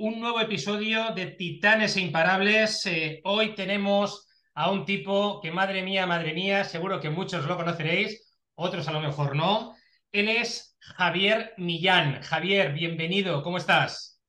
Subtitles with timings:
[0.00, 2.86] un nuevo episodio de Titanes e Imparables.
[2.86, 7.54] Eh, hoy tenemos a un tipo que, madre mía, madre mía, seguro que muchos lo
[7.54, 9.74] conoceréis, otros a lo mejor no.
[10.10, 12.22] Él es Javier Millán.
[12.22, 14.22] Javier, bienvenido, ¿cómo estás?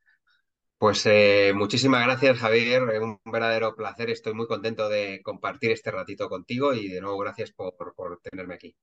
[0.77, 2.83] Pues eh, muchísimas gracias, Javier.
[2.83, 4.10] Un verdadero placer.
[4.10, 8.55] Estoy muy contento de compartir este ratito contigo y de nuevo gracias por, por tenerme
[8.55, 8.75] aquí.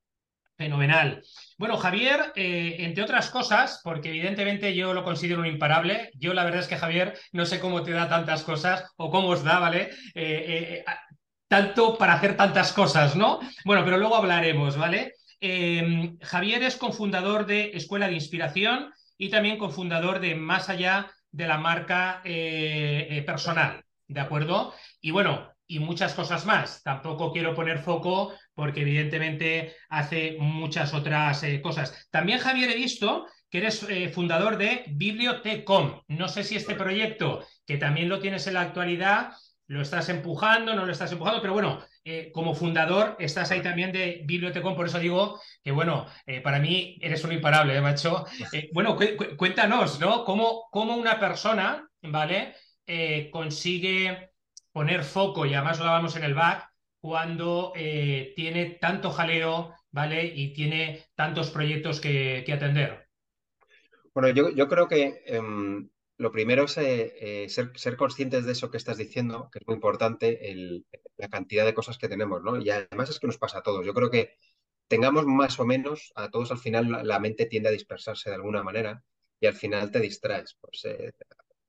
[0.59, 1.23] Fenomenal.
[1.57, 6.43] Bueno, Javier, eh, entre otras cosas, porque evidentemente yo lo considero un imparable, yo la
[6.43, 9.61] verdad es que Javier no sé cómo te da tantas cosas o cómo os da,
[9.61, 9.91] ¿vale?
[10.17, 10.85] Eh, eh,
[11.47, 13.39] tanto para hacer tantas cosas, ¿no?
[13.65, 15.15] Bueno, pero luego hablaremos, ¿vale?
[16.21, 21.59] Javier es cofundador de Escuela de Inspiración y también cofundador de Más allá de la
[21.59, 22.21] marca
[23.25, 24.75] personal, ¿de acuerdo?
[25.01, 26.83] Y bueno, y muchas cosas más.
[26.83, 32.09] Tampoco quiero poner foco porque evidentemente hace muchas otras eh, cosas.
[32.11, 36.03] También, Javier, he visto que eres eh, fundador de Bibliotecom.
[36.09, 39.33] No sé si este proyecto, que también lo tienes en la actualidad,
[39.67, 43.93] lo estás empujando, no lo estás empujando, pero bueno, eh, como fundador estás ahí también
[43.93, 46.07] de Bibliotecom, por eso digo que, bueno,
[46.43, 48.25] para mí eres un imparable, ¿eh, macho?
[48.73, 48.97] bueno,
[49.37, 50.25] cuéntanos, ¿no?
[50.25, 52.55] ¿Cómo, ¿Cómo, una persona, ¿vale?
[53.31, 54.28] consigue
[54.79, 60.25] poner foco, y además lo dábamos en el back, cuando eh, tiene tanto jaleo, ¿vale?
[60.25, 63.09] Y tiene tantos proyectos que, atender.
[64.15, 68.77] Bueno, yo, creo que em, lo primero es eh, eh, ser, conscientes de eso que
[68.77, 70.39] estás diciendo, que es muy importante,
[71.17, 72.57] la cantidad de cosas que tenemos, ¿no?
[72.61, 73.85] Y además es que nos pasa a todos.
[73.85, 74.37] Yo creo que
[74.87, 78.63] tengamos más o menos, a todos al final la, mente tiende a dispersarse de alguna
[78.63, 79.03] manera
[79.41, 80.57] y al final te distraes.
[80.61, 80.87] Pues,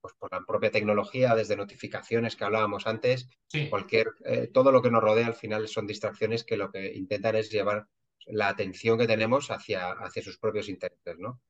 [0.01, 3.29] pues por la propia tecnología, desde notificaciones que hablábamos antes,
[3.69, 7.35] cualquier, eh, todo lo que nos rodea al final son distracciones que lo que intentan
[7.35, 7.87] es llevar
[8.25, 11.41] la atención que tenemos hacia, hacia sus propios intereses, ¿no?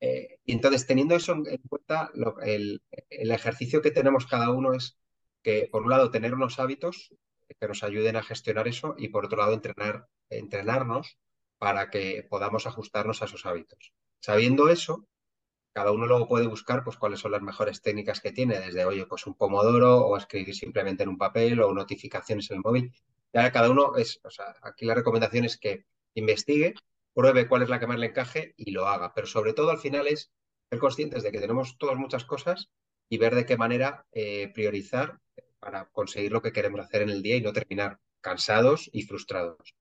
[0.00, 2.10] Eh, y entonces, teniendo eso en cuenta,
[2.42, 4.98] el, ejercicio que tenemos cada uno es
[5.42, 7.14] que, por un lado, tener unos hábitos
[7.58, 11.18] que nos ayuden a gestionar eso y, por otro lado, entrenar, entrenarnos
[11.58, 13.92] para que podamos ajustarnos a esos hábitos.
[14.20, 15.08] Sabiendo eso,
[15.76, 19.04] cada uno luego puede buscar pues, cuáles son las mejores técnicas que tiene, desde, oye,
[19.04, 22.94] pues un pomodoro o escribir simplemente en un papel o notificaciones en el móvil.
[23.34, 24.18] Ya cada uno es,
[24.62, 26.72] aquí la recomendación es que investigue,
[27.12, 29.12] pruebe cuál es la que más le encaje y lo haga.
[29.12, 30.32] Pero sobre todo al final es
[30.70, 32.70] ser conscientes de que tenemos todas muchas cosas
[33.10, 35.18] y ver de qué manera eh, priorizar
[35.58, 39.76] para conseguir lo que queremos hacer en el día y no terminar cansados y frustrados.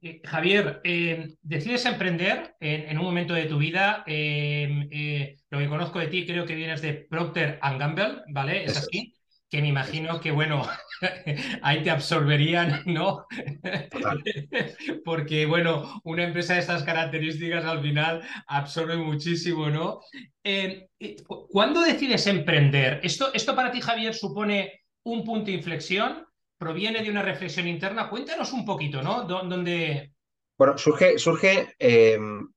[0.00, 4.04] Eh, Javier, eh, decides emprender en, un momento de tu vida.
[4.06, 8.64] Eh, lo que conozco de ti, creo que vienes de Procter Gamble, ¿vale?
[8.64, 9.14] ¿Es así?
[9.50, 10.62] Que me imagino que, bueno,
[11.62, 13.26] ahí te absorberían, ¿no?
[15.04, 20.00] Porque, bueno, una empresa de estas características al final absorbe muchísimo, ¿no?
[21.48, 23.00] ¿Cuándo decides emprender?
[23.02, 26.27] ¿Esto, ¿Esto para ti, Javier, supone un punto de inflexión?
[26.58, 28.10] Proviene de una reflexión interna.
[28.10, 29.24] Cuéntanos un poquito, ¿no?
[29.24, 30.12] ¿Dónde...
[30.58, 32.52] Bueno, surge, surge, em,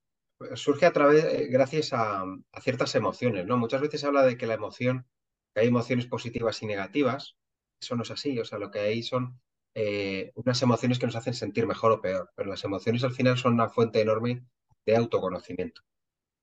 [0.55, 2.25] surge a través, eh, gracias a,
[2.61, 3.57] ciertas emociones, ¿no?
[3.57, 5.05] Muchas veces se habla de que la emoción,
[5.53, 7.37] que hay emociones positivas y negativas.
[7.79, 9.39] Eso no es así, o sea, lo que hay son
[9.75, 13.37] eh, unas emociones que nos hacen sentir mejor o peor, pero las emociones al final
[13.37, 14.43] son una fuente enorme
[14.85, 15.81] de autoconocimiento.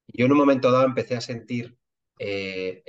[0.06, 1.76] Yo en un momento dado empecé a sentir
[2.20, 2.82] eh,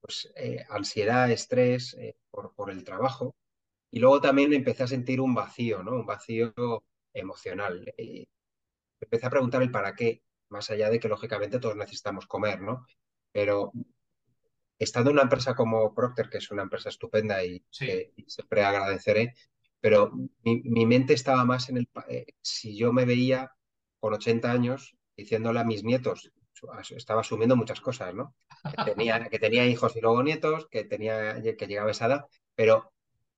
[0.00, 0.32] pues,
[0.68, 1.96] ansiedad, estrés
[2.30, 3.34] por, por, el trabajo
[3.92, 5.92] y luego también empecé a sentir un vacío, ¿no?
[5.92, 6.54] Un vacío
[7.12, 7.92] emocional.
[7.98, 8.26] Y
[8.98, 12.86] empecé a preguntar el para qué, más allá de que lógicamente todos necesitamos comer, ¿no?
[13.32, 13.70] Pero
[14.78, 19.34] estando en una empresa como Procter, que es una empresa estupenda y, siempre agradeceré,
[19.78, 20.10] pero
[20.42, 21.88] mi, mente estaba más en el...
[22.08, 23.52] Eh, si yo me veía
[24.00, 26.32] con 80 años diciéndole a mis nietos,
[26.96, 28.34] estaba asumiendo muchas cosas, ¿no?
[28.86, 32.26] Que tenía, que tenía hijos y luego nietos, que, tenía, que llegaba a esa edad,
[32.54, 32.91] pero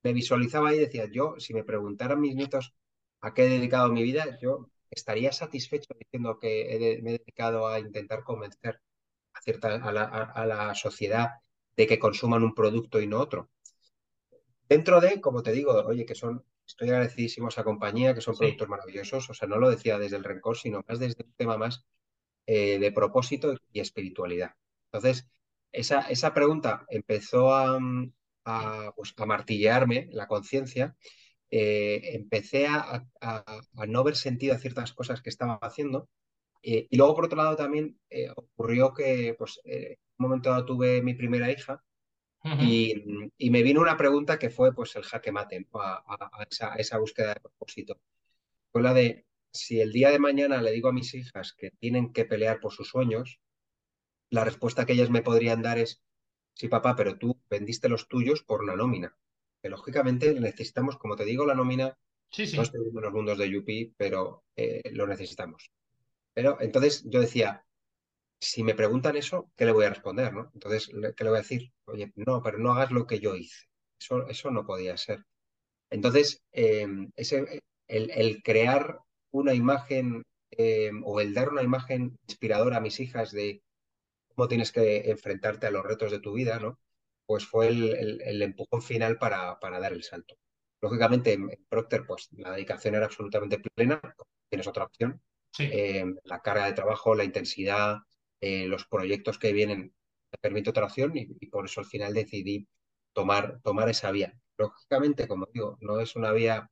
[0.04, 2.74] me visualizaba ahí y decía, yo, si me preguntaran mis nietos
[3.22, 7.80] a qué he dedicado mi vida, yo estaría satisfecho diciendo que me he dedicado a
[7.80, 8.80] intentar convencer
[9.32, 11.30] a, cierta, a, la, sociedad
[11.76, 13.50] de que consuman un producto y no otro.
[14.68, 18.36] Dentro de, como te digo, oye, que son, estoy agradecidísimo a esa compañía, que son
[18.36, 21.56] productos maravillosos, o sea, no lo decía desde el rencor, sino más desde un tema
[21.56, 21.84] más
[22.46, 24.54] eh, de propósito y espiritualidad.
[24.86, 25.28] Entonces,
[25.72, 27.78] esa, esa pregunta empezó a,
[28.44, 30.96] a, pues, a martillearme la conciencia,
[31.50, 33.04] eh, empecé a,
[33.86, 36.08] no ver sentido a ciertas cosas que estaba haciendo.
[36.62, 40.64] Eh, y luego, por otro lado, también eh, ocurrió que pues, en un momento dado
[40.64, 41.82] tuve mi primera hija
[42.60, 47.34] y, me vino una pregunta que fue pues, el jaque mate a, esa, esa, búsqueda
[47.34, 48.00] de propósito.
[48.70, 52.12] Fue la de, si el día de mañana le digo a mis hijas que tienen
[52.12, 53.40] que pelear por sus sueños,
[54.30, 56.02] la respuesta que ellas me podrían dar es,
[56.54, 59.16] sí, papá, pero tú vendiste los tuyos por una nómina.
[59.62, 61.98] Que lógicamente necesitamos, como te digo, la nómina,
[62.30, 62.58] Sí, no sí.
[62.62, 65.70] estoy en los mundos de Yupi, pero eh, lo necesitamos.
[66.34, 67.66] Pero entonces yo decía,
[68.40, 70.50] si me preguntan eso, ¿qué le voy a responder, no?
[70.54, 71.72] Entonces, ¿qué le voy a decir?
[71.86, 73.66] Oye, no, pero no hagas lo que yo hice.
[74.00, 75.24] Eso, eso no podía ser.
[75.90, 76.86] Entonces, eh,
[77.16, 79.00] ese, el, el crear
[79.32, 83.62] una imagen eh, o el dar una imagen inspiradora a mis hijas de
[84.34, 86.80] cómo tienes que enfrentarte a los retos de tu vida, ¿no?
[87.26, 90.36] Pues fue el, el- el empujón final para, para dar el salto.
[90.80, 94.00] Lógicamente, en en Procter, pues la dedicación era absolutamente plena,
[94.50, 95.22] tienes otra opción.
[95.52, 95.64] Sí.
[95.68, 97.98] Eh, la carga de trabajo, la intensidad,
[98.40, 99.94] eh, los proyectos que vienen,
[100.30, 102.68] te permite otra opción y, y por eso al final decidí
[103.12, 104.34] tomar, tomar esa vía.
[104.58, 106.70] Lógicamente, como digo, no es una vía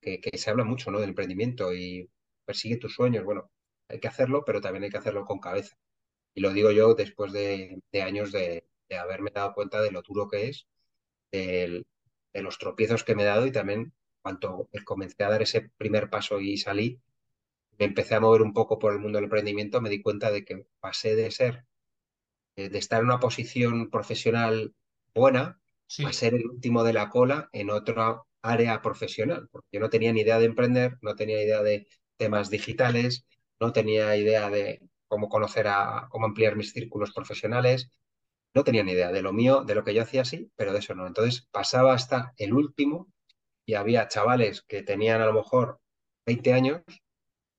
[0.00, 1.00] que, que se habla mucho, ¿no?
[1.00, 2.10] Del emprendimiento y
[2.44, 3.24] persigue tus sueños.
[3.24, 3.50] Bueno,
[3.88, 5.76] hay que hacerlo, pero también hay que hacerlo con cabeza.
[6.34, 10.02] Y lo digo yo después de, de años de, de haberme dado cuenta de lo
[10.02, 10.66] duro que es,
[12.32, 13.92] de los tropiezos que me he dado y también
[14.22, 17.00] cuando comencé a dar ese primer paso y salí,
[17.78, 20.44] me empecé a mover un poco por el mundo del emprendimiento, me di cuenta de
[20.44, 21.66] que pasé de ser,
[22.56, 24.74] eh, de estar en una posición profesional
[25.14, 25.60] buena
[26.04, 30.12] a ser el último de la cola en otra área profesional, porque yo no tenía
[30.12, 33.26] ni idea de emprender, no tenía idea de temas digitales,
[33.60, 37.90] no tenía idea de cómo conocer a, cómo ampliar mis círculos profesionales,
[38.54, 40.80] no tenía ni idea de lo mío, de lo que yo hacía sí, pero de
[40.80, 41.06] eso no.
[41.06, 43.08] Entonces pasaba hasta el último
[43.66, 45.80] y había chavales que tenían a lo mejor
[46.26, 46.82] 20 años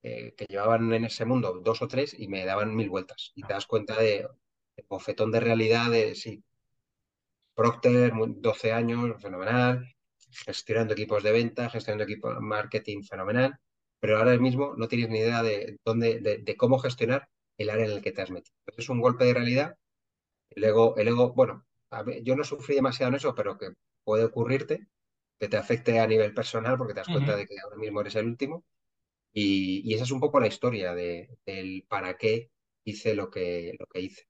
[0.03, 3.31] eh, que llevaban en ese mundo dos o tres y me daban mil vueltas.
[3.35, 4.27] Y te das cuenta de,
[4.77, 6.43] de bofetón de realidad de, sí,
[7.53, 9.85] Procter, muy- 12 años, fenomenal,
[10.45, 13.57] gestionando equipos de venta, gestionando equipos de marketing, fenomenal,
[13.99, 17.27] pero ahora mismo no tienes ni idea de, dónde, de, de cómo gestionar
[17.57, 18.55] el área en el que te has metido.
[18.77, 19.77] Es un golpe de realidad.
[20.49, 23.69] El ego, el ego bueno, a ver, yo no sufrí demasiado en eso, pero que
[24.03, 24.87] puede ocurrirte,
[25.39, 28.15] que te afecte a nivel personal porque te das cuenta de que ahora mismo eres
[28.15, 28.65] el último.
[29.33, 32.51] Y, y esa es un poco la historia de, del para qué
[32.85, 34.27] hice lo que, lo que hice.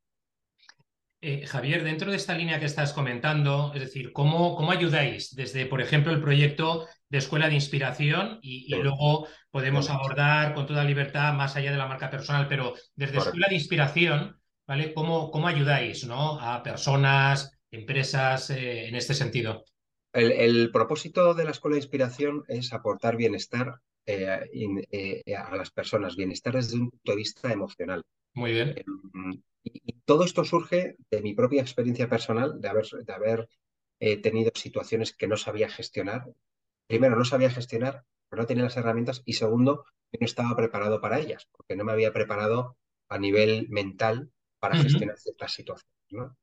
[1.22, 5.66] Eh, Javier, dentro de esta línea que estás comentando, es decir, ¿cómo, cómo ayudáis desde,
[5.66, 10.66] por ejemplo, el proyecto de Escuela de Inspiración y, y Sí, luego podemos abordar con
[10.68, 13.50] toda libertad más allá de la marca personal, pero desde Escuela correcto.
[13.50, 14.94] de Inspiración, ¿vale?
[14.94, 16.40] ¿Cómo, cómo ayudáis, ¿no?
[16.40, 19.64] a personas, empresas eh, en este sentido?
[20.14, 25.56] El, el propósito de la Escuela de Inspiración es aportar bienestar eh, in- eh, a
[25.56, 28.04] las personas, bienestar desde un punto de vista emocional.
[28.34, 28.76] Muy bien.
[29.64, 33.50] Y, y todo esto surge de mi propia experiencia personal, de haber, de haber
[34.22, 36.26] tenido situaciones que no sabía gestionar.
[36.88, 41.02] Primero, no sabía gestionar, pero no tenía las herramientas, y segundo, yo no estaba preparado
[41.02, 42.78] para ellas, porque no me había preparado
[43.10, 46.36] a nivel mental para gestionar ciertas situaciones, ¿no?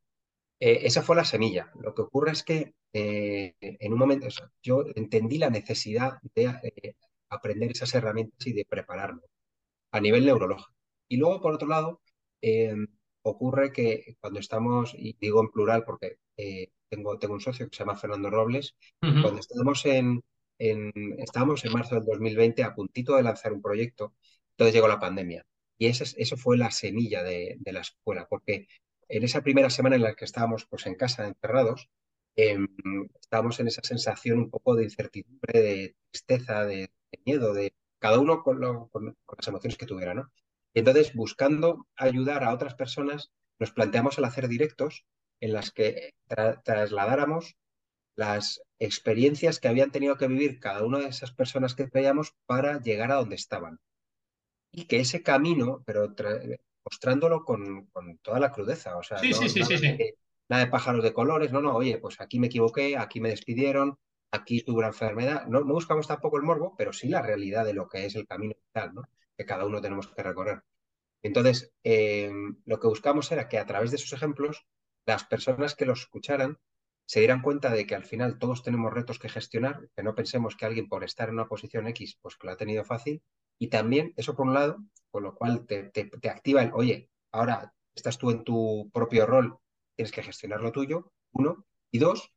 [0.61, 1.73] Eh, esa fue la semilla.
[1.81, 6.19] Lo que ocurre es que eh, en un momento, o sea, yo entendí la necesidad
[6.35, 6.97] de eh,
[7.31, 9.23] aprender esas herramientas y de prepararme
[9.93, 10.73] a nivel neurológico.
[11.09, 12.01] Y luego, por otro lado,
[12.43, 12.75] eh,
[13.23, 16.19] ocurre que cuando estamos, y digo en plural porque
[16.89, 20.23] tengo, tengo un socio que se llama Fernando Robles, cuando estamos en,
[20.71, 24.15] en, estábamos en marzo del 2020 a puntito de lanzar un proyecto,
[24.53, 25.45] entonces llegó la pandemia.
[25.79, 28.69] Y esa es- eso fue la semilla de, la escuela, porque
[29.09, 31.89] en esa primera semana en la que estábamos pues, en casa encerrados,
[32.37, 32.57] eh,
[33.21, 36.91] estábamos en esa sensación un poco de incertidumbre, de tristeza, de,
[37.27, 40.31] miedo, de cada uno con, las emociones que tuviera, ¿no?
[40.75, 45.05] Entonces, buscando ayudar a otras personas, nos planteamos el hacer directos
[45.41, 47.57] en las que tra- trasladáramos
[48.17, 52.81] las experiencias que habían tenido que vivir cada una de esas personas que veíamos para
[52.81, 53.81] llegar a donde estaban.
[54.73, 56.15] Y que ese camino, pero
[56.85, 59.87] mostrándolo con, con toda la crudeza, o sea, Sí, no sí, sí, nada sí.
[59.97, 63.31] de, nada de pájaros de colores, no, no, oye, pues aquí me equivoqué, aquí me
[63.31, 63.99] despidieron,
[64.31, 65.47] aquí tuve una enfermedad.
[65.47, 68.27] No, no buscamos tampoco el morbo, pero sí la realidad de lo que es el
[68.27, 69.03] camino vital, ¿no?
[69.37, 70.63] Que cada uno tenemos que recorrer.
[71.23, 72.33] Entonces, eh,
[72.65, 74.67] lo que buscamos era que a través de esos ejemplos,
[75.07, 76.59] las personas que los escucharan
[77.07, 80.57] se dieran cuenta de que al final todos tenemos retos que gestionar, que no pensemos
[80.57, 83.23] que alguien por estar en una posición X, pues que lo ha tenido fácil.
[83.59, 84.79] Y también, eso por un lado,
[85.11, 89.59] con lo cual te, te, activa el, oye, ahora estás tú en tu propio rol,
[89.97, 91.67] tienes que gestionar lo tuyo, uno.
[91.91, 92.33] Y dos,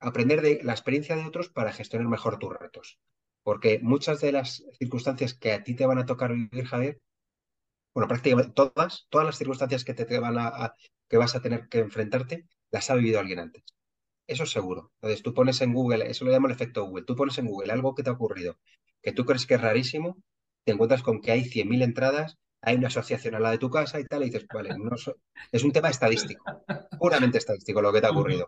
[0.00, 2.98] aprender de la experiencia de otros para gestionar mejor tus retos.
[3.42, 7.00] Porque muchas de las circunstancias que a ti te van a tocar vivir, Javier,
[7.94, 10.74] bueno, prácticamente todas, todas las circunstancias que te, van a-
[11.08, 13.64] que vas a tener que enfrentarte, las ha vivido alguien antes.
[14.28, 14.92] Eso es seguro.
[15.00, 17.72] Entonces tú pones en Google, eso lo llamo el efecto Google, tú pones en Google
[17.72, 18.56] algo que te ha ocurrido,
[19.02, 20.16] que tú crees que es rarísimo,
[20.64, 24.00] te encuentras con que hay 100.000 entradas hay una asociación a la de tu casa
[24.00, 24.90] y tal, y dices, vale, no
[25.52, 26.44] es un tema estadístico,
[26.98, 28.46] puramente estadístico lo que te ha ocurrido.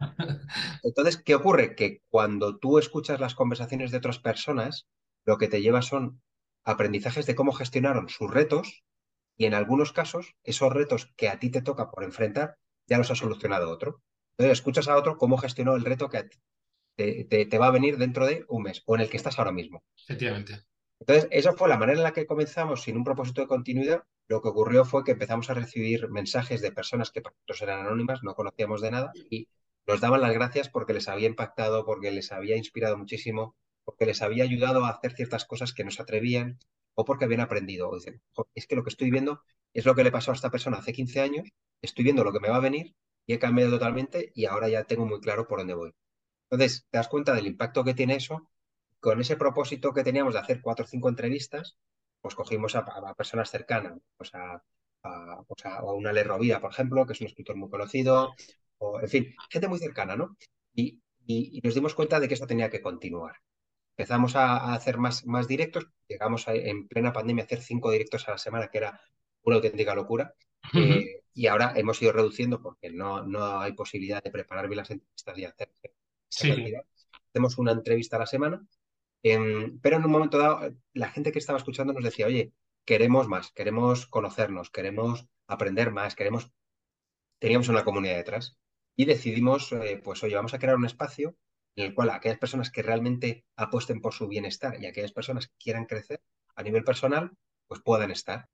[0.82, 1.74] Entonces, ¿qué ocurre?
[1.74, 4.86] Que cuando tú escuchas las conversaciones de otras personas,
[5.24, 6.20] lo que te lleva son
[6.64, 8.82] aprendizajes de cómo gestionaron sus retos
[9.36, 12.56] y en algunos casos esos retos que a ti te toca por enfrentar
[12.86, 14.02] ya los ha solucionado otro.
[14.40, 16.30] Entonces, escuchas a otro cómo gestionó el reto que
[16.96, 19.52] te, te va a venir dentro de un mes o en el que estás ahora
[19.52, 19.84] mismo.
[20.02, 20.62] Efectivamente.
[20.98, 24.02] Entonces, esa fue la manera en la que comenzamos sin un propósito de continuidad.
[24.28, 27.80] Lo que ocurrió fue que empezamos a recibir mensajes de personas que para nosotros eran
[27.80, 29.46] anónimas, no conocíamos de nada, y
[29.86, 34.22] nos daban las gracias porque les había impactado, porque les había inspirado muchísimo, porque les
[34.22, 36.58] había ayudado a hacer ciertas cosas que no se atrevían
[36.94, 37.90] o porque habían aprendido.
[37.90, 38.22] O dicen,
[38.54, 39.42] es que lo que estoy viendo
[39.74, 41.48] es lo que le pasó a esta persona hace 15 años,
[41.82, 42.94] estoy viendo lo que me va a venir
[43.30, 45.94] y he cambiado totalmente y ahora ya tengo muy claro por dónde voy.
[46.50, 48.50] Entonces, te das cuenta del impacto que tiene eso
[48.98, 51.78] con ese propósito que teníamos de hacer cuatro o cinco entrevistas,
[52.20, 52.84] pues cogimos a,
[53.14, 54.60] personas cercanas, pues a,
[55.04, 58.34] a, pues a, una Rovira, por ejemplo, que es un escritor muy conocido,
[58.78, 60.36] o en fin, gente muy cercana, ¿no?
[60.74, 61.00] Y,
[61.62, 63.36] nos dimos cuenta de que eso tenía que continuar.
[63.96, 68.32] Empezamos a, hacer más, más directos, llegamos en plena pandemia a hacer cinco directos a
[68.32, 69.00] la semana, que era
[69.44, 70.34] una auténtica locura.
[70.74, 74.90] Eh, y ahora hemos ido reduciendo porque no, no hay posibilidad de preparar bien las
[74.90, 75.72] entrevistas y hacer
[76.28, 76.74] sí.
[77.30, 78.62] Hacemos una entrevista a la semana
[79.22, 82.52] Em, pero en un momento dado, la gente que estaba escuchando nos decía, oye,
[82.84, 86.50] queremos más, queremos conocernos, queremos aprender más, queremos...
[87.38, 88.58] Teníamos una comunidad detrás
[88.96, 91.36] y decidimos, eh, pues oye, vamos a crear un espacio
[91.76, 95.54] en el cual aquellas personas que realmente apuesten por su bienestar y aquellas personas que
[95.58, 96.22] quieran crecer
[96.54, 97.32] a nivel personal,
[97.66, 98.48] pues puedan estar.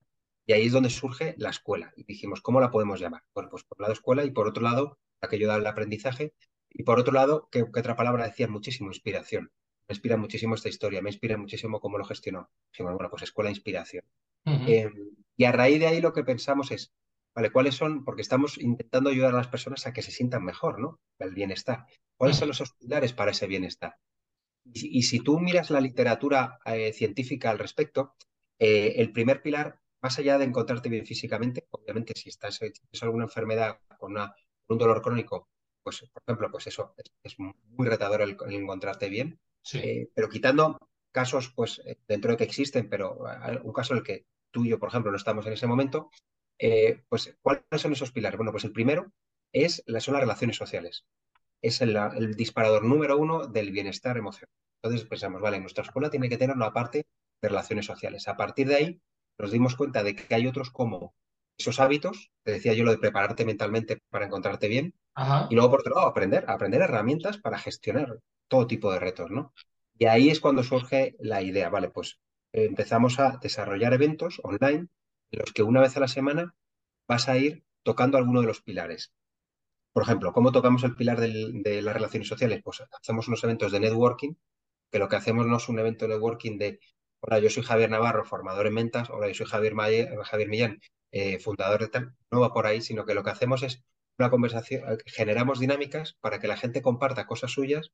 [0.47, 1.93] Y ahí es donde surge la escuela.
[1.97, 3.23] Y dijimos, ¿cómo la podemos llamar?
[3.35, 6.35] Bueno, pues por un lado escuela y por otro lado, aquello del aprendizaje.
[6.71, 9.51] Y por otro lado, que, que otra palabra decía muchísimo, inspiración
[9.89, 12.51] me inspira muchísimo esta historia, me inspira muchísimo cómo lo gestionó.
[12.79, 14.05] bueno, pues escuela inspiración.
[14.45, 14.93] Em,
[15.37, 16.93] y a raíz de ahí lo que pensamos es,
[17.35, 17.51] ¿vale?
[17.51, 18.05] ¿Cuáles son?
[18.05, 21.01] Porque estamos intentando ayudar a las personas a que se sientan mejor, ¿no?
[21.19, 21.87] El bienestar.
[22.17, 23.97] ¿Cuáles son los pilares para ese bienestar?
[24.65, 28.15] Y, si tú miras la literatura eh, científica al respecto,
[28.59, 33.03] eh, el primer pilar, más allá de encontrarte bien físicamente, obviamente si estás si tienes
[33.03, 34.33] alguna enfermedad con, una,
[34.69, 35.49] un dolor crónico,
[35.83, 36.95] pues por ejemplo, pues eso
[37.25, 39.41] es, muy retador el encontrarte bien.
[39.73, 40.79] Eh, pero quitando
[41.11, 43.19] casos, pues eh, dentro de que existen, pero
[43.65, 46.09] un caso en el que tú y yo, por ejemplo, no estamos en ese momento,
[46.57, 48.37] eh, pues ¿cuáles son esos pilares?
[48.37, 49.13] Bueno, pues el primero
[49.53, 51.05] es, son las relaciones sociales.
[51.61, 51.99] Es el,
[52.37, 54.55] disparador número uno del bienestar emocional.
[54.81, 57.07] Entonces pensamos, vale, nuestra escuela tiene que tener una parte
[57.43, 58.29] de relaciones sociales.
[58.29, 59.01] A partir de ahí
[59.39, 61.15] nos dimos cuenta de que hay otros como
[61.59, 64.95] esos hábitos, te decía yo lo de prepararte mentalmente para encontrarte bien,
[65.49, 69.55] y luego por otro lado aprender, aprender herramientas para gestionar todo tipo de retos, ¿no?
[69.99, 72.19] Y ahí es cuando surge la idea, vale, pues
[72.53, 74.89] empezamos a desarrollar eventos online
[75.31, 76.55] en los que una vez a la semana
[77.09, 79.13] vas a ir tocando alguno de los pilares.
[79.93, 82.61] Por ejemplo, ¿cómo tocamos el pilar de las relaciones sociales?
[82.63, 84.35] Pues hacemos unos eventos de networking,
[84.91, 86.81] que lo que hacemos no es un evento de networking de,
[87.27, 89.75] hola, yo soy Javier Navarro, formador en ventas, hola, yo soy Javier,
[90.25, 90.81] Javier Millán,
[91.13, 93.85] eh, fundador de tal, no va por ahí, sino que lo que hacemos es
[94.19, 97.93] una conversación, generamos dinámicas para que la gente comparta cosas suyas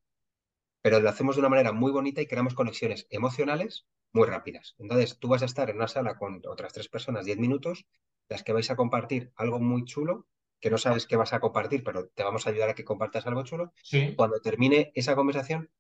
[0.83, 4.75] pero lo hacemos de una manera muy bonita y creamos conexiones emocionales muy rápidas.
[4.79, 7.87] Entonces, tú vas a estar en una sala con otras tres personas, diez minutos,
[8.29, 10.27] las que vais a compartir algo muy chulo,
[10.61, 13.27] que no sabes qué vas a compartir, pero te vamos a ayudar a que compartas
[13.27, 13.73] algo chulo.
[14.17, 15.71] Cuando termine esa conversación,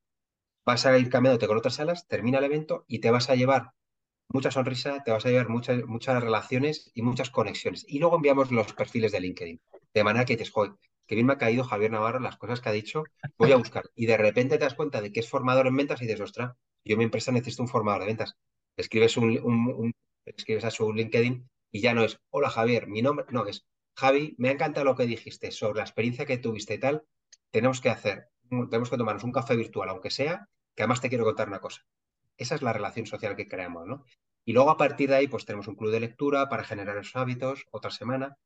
[0.64, 3.72] vas a ir cambiándote con otras salas, termina el evento y te vas a llevar
[4.28, 7.84] mucha sonrisa, te vas a llevar muchas, muchas relaciones y muchas conexiones.
[7.88, 9.60] Y luego enviamos los perfiles de LinkedIn.
[9.92, 10.72] De manera que dices, joder,
[11.06, 13.04] que bien me ha caído Javier Navarro, las cosas que ha dicho,
[13.36, 13.84] voy a buscar.
[13.94, 16.54] Y de repente te das cuenta de que es formador en ventas y dices, ostras,
[16.84, 18.36] yo mi empresa necesito un formador de ventas.
[18.76, 19.92] Escribes, un,
[20.24, 24.34] escribes a su LinkedIn y ya no es, hola Javier, mi nombre, no, es Javi,
[24.38, 27.04] me ha encantado lo que dijiste sobre la experiencia que tuviste y tal.
[27.50, 28.28] Tenemos que hacer,
[28.70, 31.82] tenemos que tomarnos un café virtual, aunque sea, que además te quiero contar una cosa.
[32.36, 34.04] Esa es la relación social que creamos, ¿no?
[34.44, 37.16] Y luego a partir de ahí, pues tenemos un club de lectura para generar esos
[37.16, 38.36] hábitos, otra semana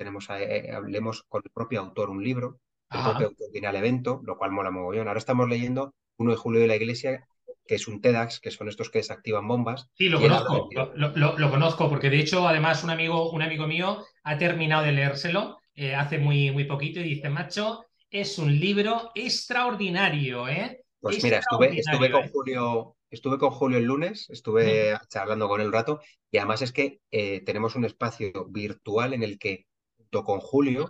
[0.00, 2.58] tenemos, eh, eh, hablemos con el propio autor un libro,
[2.90, 5.06] el propio autor viene al evento, lo cual mola mogollón.
[5.08, 7.26] Ahora estamos leyendo 1 de julio de la iglesia,
[7.66, 9.90] que es un TEDx, que son estos que desactivan bombas.
[9.92, 14.38] Sí, lo conozco, lo, conozco, porque de hecho, además, un amigo, un amigo mío ha
[14.38, 20.48] terminado de leérselo eh, hace muy, muy poquito y dice, macho, es un libro extraordinario,
[20.48, 20.84] ¿eh?
[21.00, 25.68] Pues mira, estuve, estuve con Julio, estuve con Julio el lunes, estuve charlando con él
[25.68, 26.00] un rato,
[26.30, 27.00] y además es que
[27.46, 29.66] tenemos un espacio virtual en el que
[30.10, 30.88] con Julio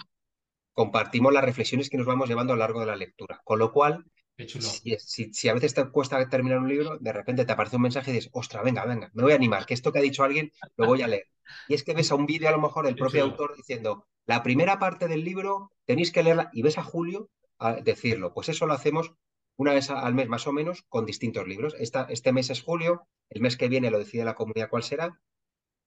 [0.73, 3.41] compartimos las reflexiones que nos vamos llevando a lo largo de la lectura.
[3.45, 4.05] Con lo cual,
[4.39, 8.15] si, a veces te cuesta terminar un libro, de repente te aparece un mensaje y
[8.15, 10.87] dices, ostra, venga, venga, me voy a animar, que esto que ha dicho alguien lo
[10.87, 11.27] voy a leer.
[11.69, 14.43] Y es que ves a un vídeo a lo mejor el propio autor diciendo, la
[14.43, 18.33] primera parte del libro tenéis que leerla y ves a Julio a decirlo.
[18.33, 19.13] Pues eso lo hacemos
[19.57, 21.75] una vez al mes más o menos con distintos libros.
[21.79, 25.21] Esta, este mes es julio, el mes que viene lo decide la comunidad cuál será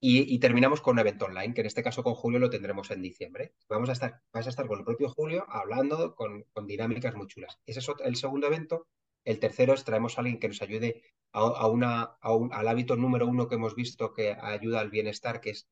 [0.06, 2.92] y, y, terminamos con un evento online, que en este caso con Julio lo tendremos
[2.92, 3.54] en diciembre.
[3.70, 7.28] Vamos a estar, vas a estar con el propio Julio hablando con, con dinámicas muy
[7.28, 7.58] chulas.
[7.66, 8.86] Ese es el segundo evento.
[9.24, 12.68] El tercero es traemos a alguien que nos ayude a, a una, a un, al
[12.68, 15.68] hábito número uno que hemos visto que ayuda al bienestar, que es,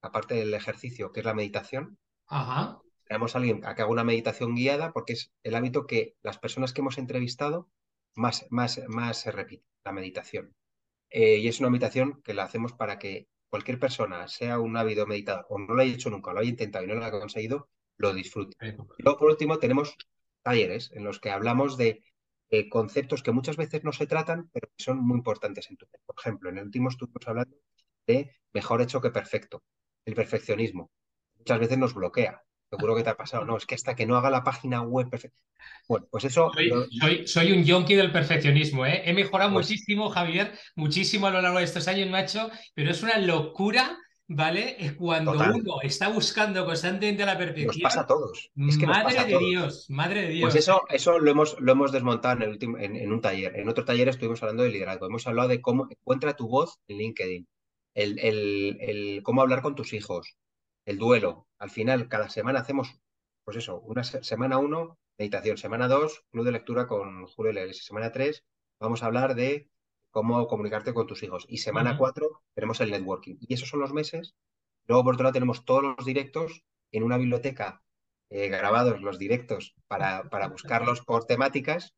[0.00, 1.98] aparte del ejercicio, que es la meditación.
[2.26, 2.80] Ajá.
[3.04, 6.38] Traemos a alguien a que haga una meditación guiada, porque es el hábito que las
[6.38, 7.68] personas que hemos entrevistado
[8.14, 10.54] más, más, más se repite, la meditación.
[11.10, 15.06] Eh, y es una meditación que la hacemos para que cualquier persona, sea un ávido
[15.06, 17.68] meditador o no lo haya hecho nunca, lo haya intentado y no lo haya conseguido,
[17.96, 18.56] lo disfrute.
[18.98, 19.96] Luego, por último, tenemos
[20.42, 22.02] talleres en los que hablamos de
[22.50, 25.86] eh, conceptos que muchas veces no se tratan, pero que son muy importantes en tu.
[25.86, 27.56] Por ejemplo, en el último estuvimos hablando
[28.06, 29.62] de mejor hecho que perfecto,
[30.04, 30.90] el perfeccionismo.
[31.38, 32.42] Muchas veces nos bloquea.
[32.70, 33.44] Seguro que te ha pasado.
[33.44, 35.38] No, es que hasta que no haga la página web perfecta.
[35.88, 36.50] Bueno, pues eso.
[36.52, 36.86] Soy, lo...
[36.90, 39.02] soy, soy, un yonki del perfeccionismo, ¿eh?
[39.04, 39.66] He mejorado pues...
[39.66, 43.98] muchísimo, Javier, muchísimo a lo largo de estos años, macho, pero es una locura,
[44.28, 44.96] ¿vale?
[44.98, 45.52] Cuando Total.
[45.54, 47.66] uno está buscando constantemente la perfección.
[47.66, 48.50] Nos pasa a todos.
[48.56, 49.44] Es que madre de todos.
[49.44, 50.52] Dios, madre de Dios.
[50.52, 53.56] Pues eso, eso lo, hemos, lo hemos desmontado en, el último, en, en, un taller.
[53.56, 55.06] En otro taller estuvimos hablando de liderazgo.
[55.06, 57.48] Hemos hablado de cómo encuentra tu voz en LinkedIn,
[57.94, 60.36] el, el, el cómo hablar con tus hijos,
[60.84, 61.46] el duelo.
[61.58, 62.98] Al final, cada semana hacemos,
[63.44, 65.56] pues eso, una semana uno, meditación.
[65.56, 67.84] Semana 2, club de lectura con Julio Leles.
[67.84, 68.44] Semana 3,
[68.80, 69.68] vamos a hablar de
[70.14, 71.44] cómo comunicarte con tus hijos.
[71.48, 72.38] Y semana 4, uh -huh.
[72.54, 73.36] tenemos el networking.
[73.40, 74.36] Y esos son los meses.
[74.86, 77.82] Luego, por otro lado, tenemos todos los directos en una biblioteca,
[78.30, 81.94] eh, grabados los directos para, para buscarlos por temáticas.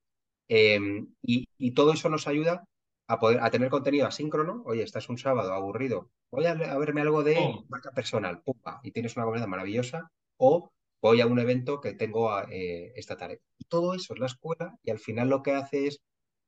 [0.49, 0.81] Eh,
[1.23, 2.65] y, y, todo eso nos ayuda
[3.09, 4.63] a poder a tener contenido asíncrono.
[4.65, 7.65] Oye, estás un sábado aburrido, voy a, a verme algo de oh.
[7.69, 10.11] marca personal, pumpa, y tienes una comunidad maravillosa.
[10.39, 10.71] O
[11.03, 13.39] voy a un evento que tengo eh, esta tarea.
[13.59, 16.01] Y todo eso es la escuela y al final lo que hace es,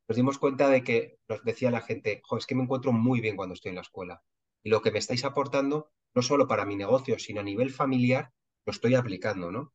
[0.08, 3.36] nos dimos cuenta de que nos decía la gente, es que me encuentro muy bien
[3.36, 4.22] cuando estoy en la escuela.
[4.64, 8.32] Y lo que me estáis aportando, no solo para mi negocio, sino a nivel familiar,
[8.66, 9.74] lo estoy aplicando, ¿no?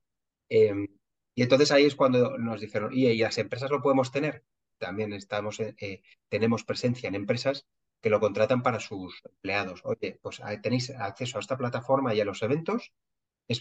[0.49, 0.87] Eh,
[1.35, 4.43] y entonces ahí es cuando nos dijeron, ¿y, y las empresas lo podemos tener?
[4.77, 7.65] También estamos, eh, tenemos presencia en empresas
[8.01, 9.81] que lo contratan para sus empleados.
[9.85, 12.91] Oye, pues tenéis acceso a esta plataforma y a los eventos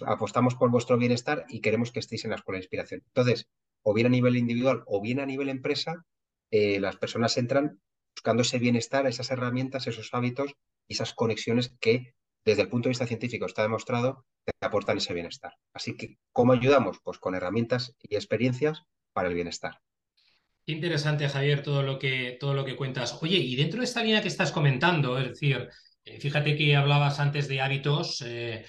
[0.06, 3.02] apostamos por vuestro bienestar y queremos que estéis en la escuela de inspiración.
[3.06, 3.48] Entonces,
[3.82, 6.04] o bien a nivel individual o bien a nivel empresa,
[6.52, 7.80] eh, las personas entran
[8.14, 10.52] buscando ese bienestar, esas herramientas, esos hábitos
[10.86, 15.14] y esas conexiones que desde el punto de vista científico está demostrado que aportan ese
[15.14, 15.54] bienestar.
[15.72, 16.98] Así que, ¿cómo ayudamos?
[17.02, 19.80] Pues con herramientas y experiencias para el bienestar.
[20.64, 23.18] Qué interesante, Javier, todo lo que, todo lo que cuentas.
[23.22, 25.68] Oye, y dentro de esta línea que estás comentando, es decir,
[26.04, 28.64] eh, Fíjate que hablabas antes de hábitos, eh,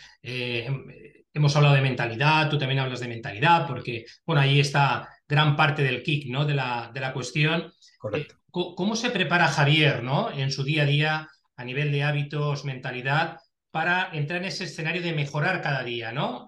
[1.34, 5.82] hemos hablado de mentalidad, tú también hablas de mentalidad, porque, bueno, ahí está gran parte
[5.82, 6.46] del kick, ¿no?
[6.46, 7.74] De la, de la cuestión.
[7.98, 8.36] Correcto.
[8.52, 10.30] ¿Cómo se prepara Javier, ¿no?
[10.32, 13.40] En su día a día, a nivel de hábitos, mentalidad,
[13.72, 16.48] para entrar en ese escenario de mejorar cada día, ¿no?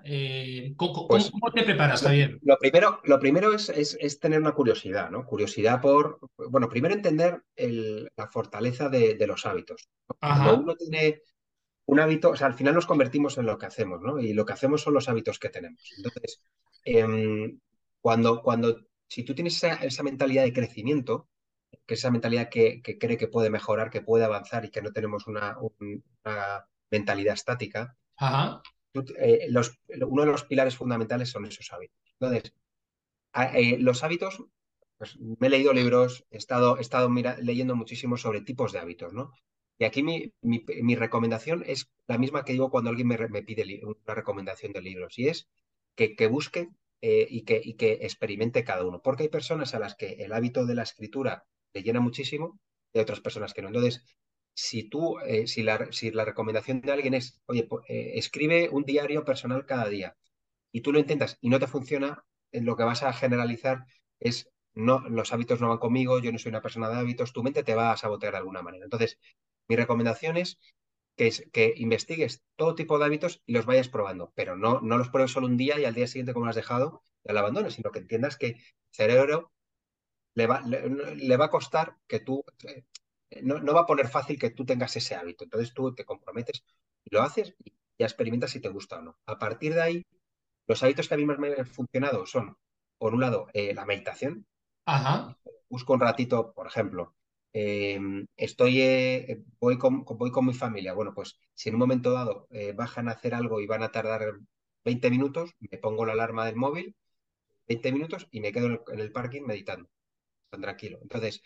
[0.77, 2.37] ¿cómo, Pues, ¿cómo, te preparas, Javier?
[2.43, 5.25] Lo primero, lo primero es, es, es, tener una curiosidad, ¿no?
[5.25, 9.89] Curiosidad por, bueno, primero entender el, la fortaleza de, de, los hábitos.
[10.21, 10.43] Ajá.
[10.43, 11.23] Cuando uno tiene
[11.87, 14.19] un hábito, o sea, al final nos convertimos en lo que hacemos, ¿no?
[14.19, 15.81] Y lo que hacemos son los hábitos que tenemos.
[15.97, 16.39] Entonces,
[16.85, 17.57] eh,
[18.05, 21.27] cuando, cuando, si tú tienes esa, esa, mentalidad de crecimiento,
[21.87, 24.83] que es esa mentalidad que, que, cree que puede mejorar, que puede avanzar y que
[24.83, 28.61] no tenemos una, una mentalidad estática, Ajá.
[29.17, 31.99] Eh, los, uno de los pilares fundamentales son esos hábitos.
[32.19, 32.53] Entonces,
[33.55, 34.45] eh, los hábitos,
[34.99, 38.81] pues me he leído libros, he estado, he estado mira, leyendo muchísimo sobre tipos de
[38.81, 39.31] hábitos, ¿no?
[39.79, 43.41] Y aquí mi, mi, mi recomendación es la misma que digo cuando alguien me, me
[43.41, 45.49] pide una recomendación de libros, y es
[45.95, 46.69] que, que busque
[47.07, 48.99] eh, y, que, y que experimente cada uno.
[48.99, 52.59] Porque hay personas a las que el hábito de la escritura le llena muchísimo
[52.91, 53.67] y otras personas que no.
[53.67, 54.03] Entonces,
[54.55, 58.85] si tú, eh, si, la, si, la, recomendación de alguien es, oye, eh, escribe un
[58.85, 60.17] diario personal cada día
[60.71, 63.85] y tú lo intentas y no te funciona, lo que vas a generalizar
[64.19, 67.43] es, no, los hábitos no van conmigo, yo no soy una persona de hábitos, tu
[67.43, 68.85] mente te va a sabotear de alguna manera.
[68.85, 69.19] Entonces,
[69.67, 70.57] mi recomendación es
[71.15, 74.97] que, es, que investigues todo tipo de hábitos y los vayas probando, pero no, no
[74.97, 77.39] los pruebes solo un día y al día siguiente, como lo has dejado, ya lo
[77.39, 78.57] abandones, sino que entiendas que el
[78.91, 79.51] cerebro
[80.35, 82.43] le va, le, le va a costar que tú
[83.41, 85.43] no, no, va a poner fácil que tú tengas ese hábito.
[85.43, 86.63] Entonces tú te comprometes
[87.03, 89.17] y lo haces y ya experimentas si te gusta o no.
[89.25, 90.05] A partir de ahí,
[90.67, 92.57] los hábitos que a mí más me han funcionado son,
[92.97, 94.45] por un lado, eh, la meditación.
[94.85, 95.37] Ajá.
[95.69, 97.15] Busco un ratito, por ejemplo,
[97.57, 100.93] Em, estoy, eh, voy, con, voy con mi familia.
[100.93, 103.91] Bueno, pues si en un momento dado eh, bajan a hacer algo y van a
[103.91, 104.39] tardar
[104.83, 106.95] 20 minutos, me pongo la alarma del móvil,
[107.67, 109.89] 20 minutos y me quedo en el, parking meditando,
[110.49, 110.99] tan tranquilo.
[111.01, 111.41] Entonces,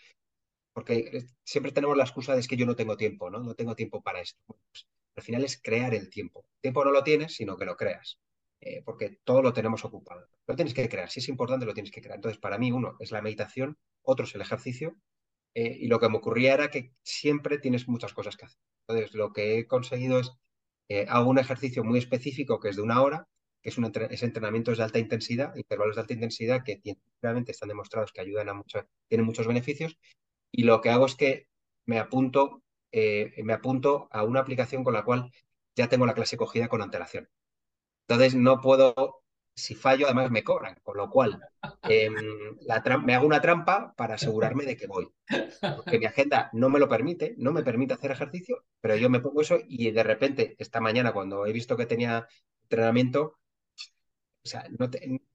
[0.72, 3.40] porque siempre tenemos la excusa de que yo no tengo tiempo, ¿no?
[3.40, 4.40] No tengo tiempo para esto.
[4.46, 6.46] Pues, al final es crear el tiempo.
[6.60, 8.18] Tiempo no lo tienes, sino que lo creas.
[8.60, 10.26] Eh, porque todo lo tenemos ocupado.
[10.46, 11.10] Lo tienes que crear.
[11.10, 12.16] Si es importante, lo tienes que crear.
[12.16, 14.96] Entonces, para mí, uno es la meditación, otro es el ejercicio
[15.54, 18.60] eh, y lo que me ocurría era que siempre tienes muchas cosas que hacer.
[18.86, 20.32] Entonces, lo que he conseguido es,
[20.88, 23.28] eh, hago un ejercicio muy específico que es de una hora,
[23.62, 27.68] que es, un es entrenamientos de alta intensidad, intervalos de alta intensidad que científicamente están
[27.68, 29.98] demostrados que ayudan a muchos, tienen muchos beneficios,
[30.52, 31.48] y lo que hago es que
[31.86, 35.30] me apunto, eh, me apunto a una aplicación con la cual
[35.76, 37.28] ya tengo la clase cogida con antelación.
[38.08, 39.19] Entonces, no puedo
[39.60, 41.40] si fallo, además me cobran, con lo cual
[41.82, 42.14] em,
[43.04, 45.08] me hago una trampa para asegurarme de que voy.
[45.76, 49.20] Porque mi agenda no me lo permite, no me permite hacer ejercicio, pero yo me
[49.20, 52.26] pongo eso y de repente, esta mañana, cuando he visto que tenía
[52.62, 53.38] entrenamiento,
[54.42, 54.66] o sea,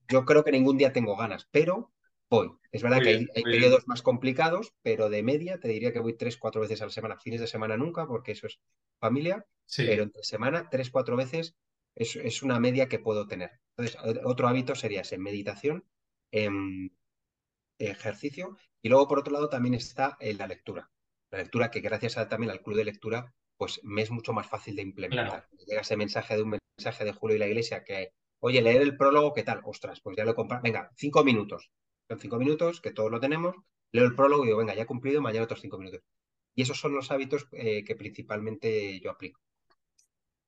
[0.08, 1.92] yo creo que ningún día tengo ganas, pero
[2.28, 2.50] voy.
[2.72, 6.36] Es verdad que hay, periodos más complicados, pero de media te diría que voy tres,
[6.36, 7.16] cuatro veces a la semana.
[7.16, 8.58] Fines de semana nunca, porque eso es
[8.98, 11.54] familia, pero entre semana, tres, cuatro veces
[11.96, 13.50] es, una media que puedo tener.
[13.76, 15.84] Entonces, otro hábito sería ese, meditación,
[16.30, 16.90] em,
[17.78, 20.90] ejercicio, y luego por otro lado también está eh, la lectura.
[21.30, 24.46] La lectura que gracias a, también al club de lectura, pues me es mucho más
[24.46, 25.48] fácil de implementar.
[25.66, 28.96] Llega ese mensaje de un mensaje de Julio y la Iglesia que, oye, leer el
[28.96, 29.60] prólogo, ¿qué tal?
[29.64, 31.70] Ostras, pues ya lo he Venga, cinco minutos.
[32.08, 33.56] Son cinco minutos, que todos lo tenemos.
[33.92, 36.02] Leo el prólogo y digo, venga, ya he cumplido, mañana otros cinco minutos.
[36.54, 39.40] Y esos son los hábitos eh, que principalmente yo aplico.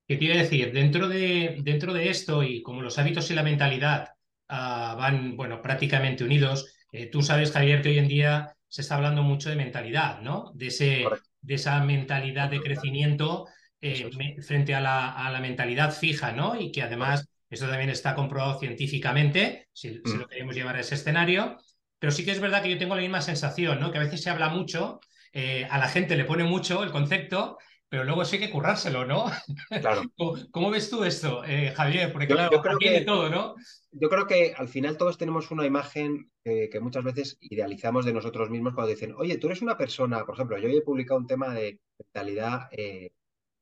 [0.08, 0.72] ¿Qué quiere decir?
[0.72, 4.08] Dentro de, dentro de esto y como los hábitos y la mentalidad
[4.48, 8.96] ah, van, bueno, prácticamente unidos, eh, tú sabes, Javier, que hoy en día se está
[8.96, 10.50] hablando mucho de mentalidad, ¿no?
[10.54, 11.04] De, ese,
[11.42, 13.48] de esa mentalidad de crecimiento
[13.82, 14.08] eh,
[14.40, 16.58] frente a la, a la, mentalidad fija, ¿no?
[16.58, 20.94] Y que además, esto también está comprobado científicamente, si, si, lo queremos llevar a ese
[20.94, 21.58] escenario,
[21.98, 23.92] pero sí que es verdad que yo tengo la misma sensación, ¿no?
[23.92, 25.00] Que a veces se habla mucho,
[25.34, 29.04] eh, a la gente le pone mucho el concepto, pero luego sí hay que currárselo,
[29.04, 29.26] ¿no?
[29.80, 30.02] Claro.
[30.50, 32.12] ¿Cómo, ves tú esto, eh, Javier?
[32.12, 33.54] Porque claro, yo creo que, todo, ¿no?
[33.92, 36.30] Yo creo que al final todos tenemos una imagen
[36.70, 40.34] que muchas veces idealizamos de nosotros mismos cuando dicen, oye, tú eres una persona, por
[40.34, 43.12] ejemplo, yo hoy he publicado un tema de mentalidad, eh,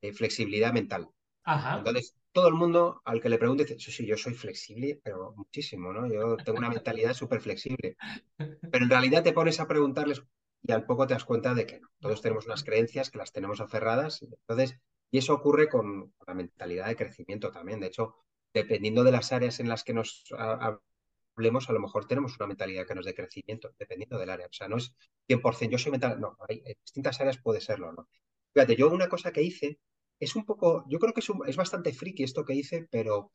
[0.01, 1.09] de flexibilidad mental.
[1.43, 1.77] Ajá.
[1.77, 5.33] Entonces, todo el mundo al que le pregunte dice, sí, sí, yo soy flexible, pero
[5.35, 6.07] muchísimo, ¿no?
[6.07, 7.97] Yo tengo una mentalidad súper flexible.
[8.37, 10.21] Pero en realidad te pones a preguntarles
[10.67, 11.87] y al poco te das cuenta de que no.
[11.99, 14.21] Todos tenemos unas creencias que las tenemos aferradas.
[14.21, 14.77] Entonces,
[15.09, 17.79] y eso ocurre con la mentalidad de crecimiento también.
[17.79, 18.15] De hecho,
[18.53, 22.85] dependiendo de las áreas en las que nos hablemos, a lo mejor tenemos una mentalidad
[22.85, 24.47] que nos de crecimiento, dependiendo del área.
[24.47, 24.93] O sea, no es
[25.27, 28.09] 100%, yo soy mental, no, hay, en distintas áreas puede serlo, ¿no?
[28.53, 29.79] Fíjate, yo una cosa que hice
[30.19, 33.31] es un poco, yo creo que es, es bastante friki esto que hice, pero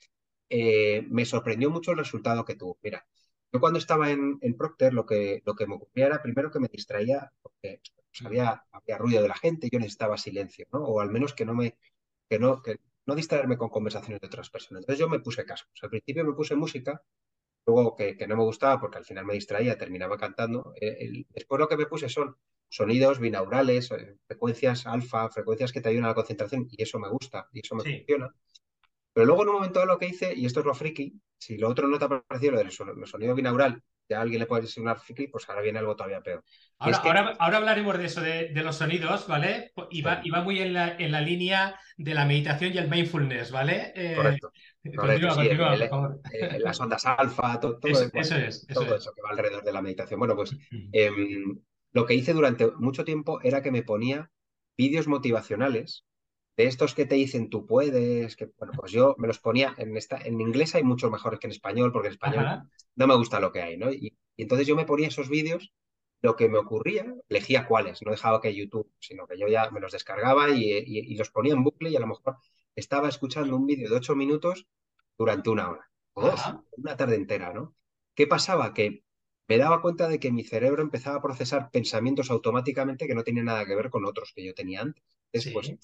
[0.49, 2.79] eh, me sorprendió mucho el resultado que tuvo.
[2.83, 3.07] Mira,
[3.53, 6.69] yo cuando estaba en, Procter lo que, lo que me ocurría era primero que me
[6.69, 10.81] distraía porque pues, había, había, ruido de la gente y yo necesitaba silencio, ¿no?
[10.81, 11.77] O al menos que no me,
[12.29, 14.83] que no, que no distraerme con conversaciones de otras personas.
[14.83, 15.67] Entonces yo me puse caso.
[15.83, 17.03] al principio me puse música,
[17.67, 20.73] luego que, no me gustaba porque al final me distraía, terminaba cantando.
[20.81, 22.37] Eh, después lo que me puse son
[22.69, 27.11] sonidos binaurales, eh, frecuencias alfa, frecuencias que te ayudan a la concentración y eso me
[27.11, 28.35] gusta y eso me funciona.
[29.13, 31.69] Pero luego en un momento lo que hice, y esto es lo friki, si lo
[31.69, 34.99] otro no te ha parecido lo del sonido binaural, ya a alguien le puede sonar
[34.99, 36.45] friki, pues ahora viene algo todavía peor.
[36.79, 39.73] Ahora, ahora, hablaremos de eso, de, los sonidos, ¿vale?
[39.91, 43.93] Y va, muy en la, en la, línea de la meditación y el mindfulness, ¿vale?
[43.95, 44.53] Eh, correcto.
[46.59, 50.19] las ondas alfa, todo, eso, es, todo eso que va alrededor de la meditación.
[50.19, 50.57] Bueno, pues
[50.93, 51.61] em,
[51.93, 54.31] lo que hice durante mucho tiempo era que me ponía
[54.77, 56.05] vídeos motivacionales
[56.57, 59.97] de estos que te dicen tú puedes, que bueno, pues yo me los ponía en
[59.97, 62.63] esta, en inglés hay muchos mejores que en español, porque en español
[62.95, 63.91] no me gusta lo que hay, ¿no?
[63.93, 65.73] Y, entonces yo me ponía esos vídeos,
[66.21, 69.81] lo que me ocurría, elegía cuáles, no dejaba que YouTube, sino que yo ya me
[69.81, 72.37] los descargaba y, los ponía en bucle y a lo mejor
[72.75, 74.67] estaba escuchando un vídeo de ocho minutos
[75.19, 76.41] durante una hora, o dos,
[76.77, 77.75] una tarde entera, ¿no?
[78.15, 78.75] ¿Qué pasaba?
[78.75, 79.05] Que
[79.49, 83.47] me daba cuenta de que mi cerebro empezaba a procesar pensamientos automáticamente que no tenían
[83.47, 85.03] nada que ver con otros que yo tenía antes.
[85.33, 85.75] Después,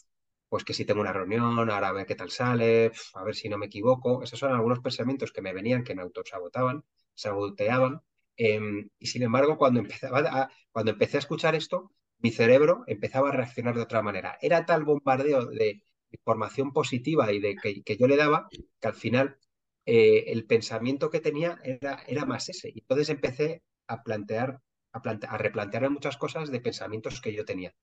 [0.48, 3.48] pues que si tengo una reunión, ahora a ver qué tal sale, a ver si
[3.48, 4.22] no me equivoco.
[4.22, 6.84] Esos son algunos pensamientos que me venían, que me autosabotaban,
[7.14, 8.02] saboteaban.
[8.36, 13.28] Em, y sin embargo, cuando, empezaba a, cuando empecé a escuchar esto, mi cerebro empezaba
[13.30, 14.38] a reaccionar de otra manera.
[14.40, 18.48] Era tal bombardeo de información positiva y de que, yo le daba
[18.80, 19.38] que al final
[19.86, 22.70] eh, el pensamiento que tenía era, más ese.
[22.74, 24.60] Y entonces empecé a plantear
[24.92, 27.74] a, replantearme muchas cosas de pensamientos que yo tenía.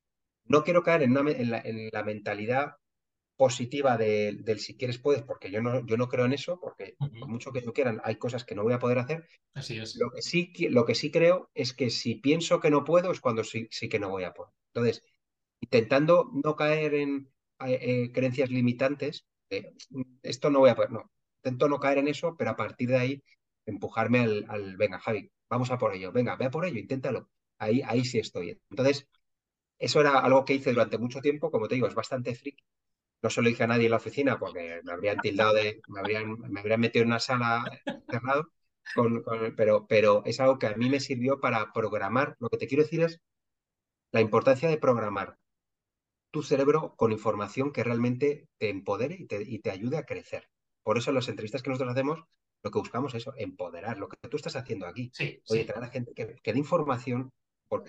[0.45, 2.75] No quiero caer en, la, mentalidad
[3.35, 7.27] positiva del si quieres puedes, porque yo no, yo no creo en eso, porque por
[7.27, 9.27] mucho que yo quieran, hay cosas que no voy a poder hacer.
[9.53, 9.95] Así es.
[9.95, 13.19] Lo que sí, lo que sí creo es que si pienso que no puedo es
[13.19, 14.53] cuando sí, sí que no voy a poder.
[14.73, 15.03] Entonces,
[15.59, 17.29] intentando no caer en
[17.65, 19.25] eh, eh, creencias limitantes,
[20.21, 22.97] esto no voy a poder, no, intento no caer en eso, pero a partir de
[22.97, 23.23] ahí
[23.65, 27.29] empujarme al, venga, Javi, vamos a por ello, venga, ve a por ello, inténtalo.
[27.57, 28.59] Ahí, ahí sí estoy.
[28.69, 29.07] Entonces,
[29.79, 32.63] eso era algo que hice durante mucho tiempo, como te digo, es bastante friki.
[33.21, 35.99] No se lo dije a nadie en la oficina porque me habrían tildado de, me
[35.99, 37.63] habrían, me habrían metido en una sala
[38.09, 38.51] cerrado,
[38.93, 39.23] con,
[39.55, 42.35] pero, pero es algo que a mí me sirvió para programar.
[42.39, 43.19] Lo que te quiero decir es
[44.11, 45.37] la importancia de programar
[46.31, 50.49] tu cerebro con información que realmente te empodere y te, y te ayude a crecer.
[50.83, 52.23] Por eso en las entrevistas que nosotros hacemos,
[52.61, 55.11] lo que buscamos es eso, empoderar, lo que tú estás haciendo aquí.
[55.13, 57.31] Sí, Oye, traer a gente que, que dé información,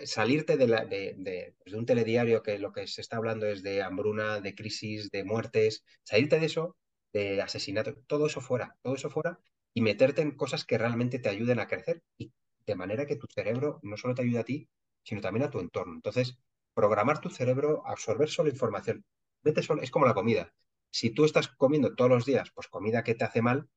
[0.05, 3.83] salirte de, la, pues de, un telediario que lo que se está hablando es de
[3.83, 6.77] hambruna, de crisis, de muertes, salirte de eso,
[7.12, 9.39] de asesinato, todo eso fuera, todo eso fuera
[9.75, 12.33] y meterte en cosas que realmente te ayuden a crecer y
[12.67, 14.69] de manera que tu cerebro no solo te ayude a ti,
[15.03, 15.95] sino también a tu entorno.
[15.95, 16.39] Entonces,
[16.75, 19.05] programar tu cerebro, absorber solo información.
[19.43, 20.53] Vete solo, es como la comida.
[20.91, 23.69] Si tú estás comiendo todos los días, pues comida que te hace mal,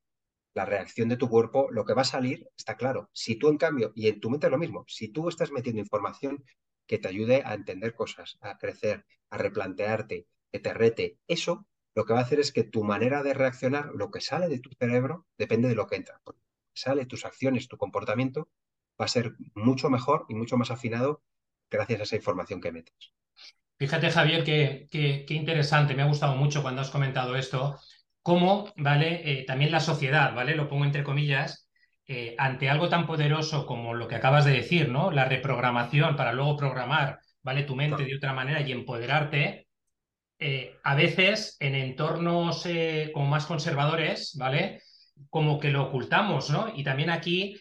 [0.59, 3.09] la reacción de tu cuerpo, lo que va a salir está claro.
[3.13, 5.79] Si tú, en cambio, y en tu mente es lo mismo, si tú estás metiendo
[5.79, 6.43] información
[6.85, 12.03] que te ayude a entender cosas, a crecer, a replantearte, que te rete, eso lo
[12.03, 14.69] que va a hacer es que tu manera de reaccionar, lo que sale de tu
[14.77, 16.21] cerebro, depende de lo que entra.
[16.73, 18.49] Sale tus acciones, tu comportamiento,
[18.99, 21.23] va a ser mucho mejor y mucho más afinado
[21.71, 23.13] gracias a esa información que metes.
[23.77, 25.95] Fíjate, Javier, qué interesante.
[25.95, 27.79] Me ha gustado mucho cuando has comentado esto,
[28.21, 29.21] cómo, ¿vale?
[29.31, 30.55] Eh, también la sociedad, ¿vale?
[30.55, 31.69] Lo pongo entre comillas,
[32.07, 35.11] eh, ante algo tan poderoso como lo que acabas de decir, ¿no?
[35.11, 37.63] La reprogramación para luego programar, ¿vale?
[37.63, 39.67] Tu mente de otra manera y empoderarte,
[40.39, 42.65] eh, a veces en entornos
[43.13, 44.81] como más conservadores, ¿vale?
[45.29, 46.71] Como que lo ocultamos, ¿no?
[46.75, 47.59] Y también aquí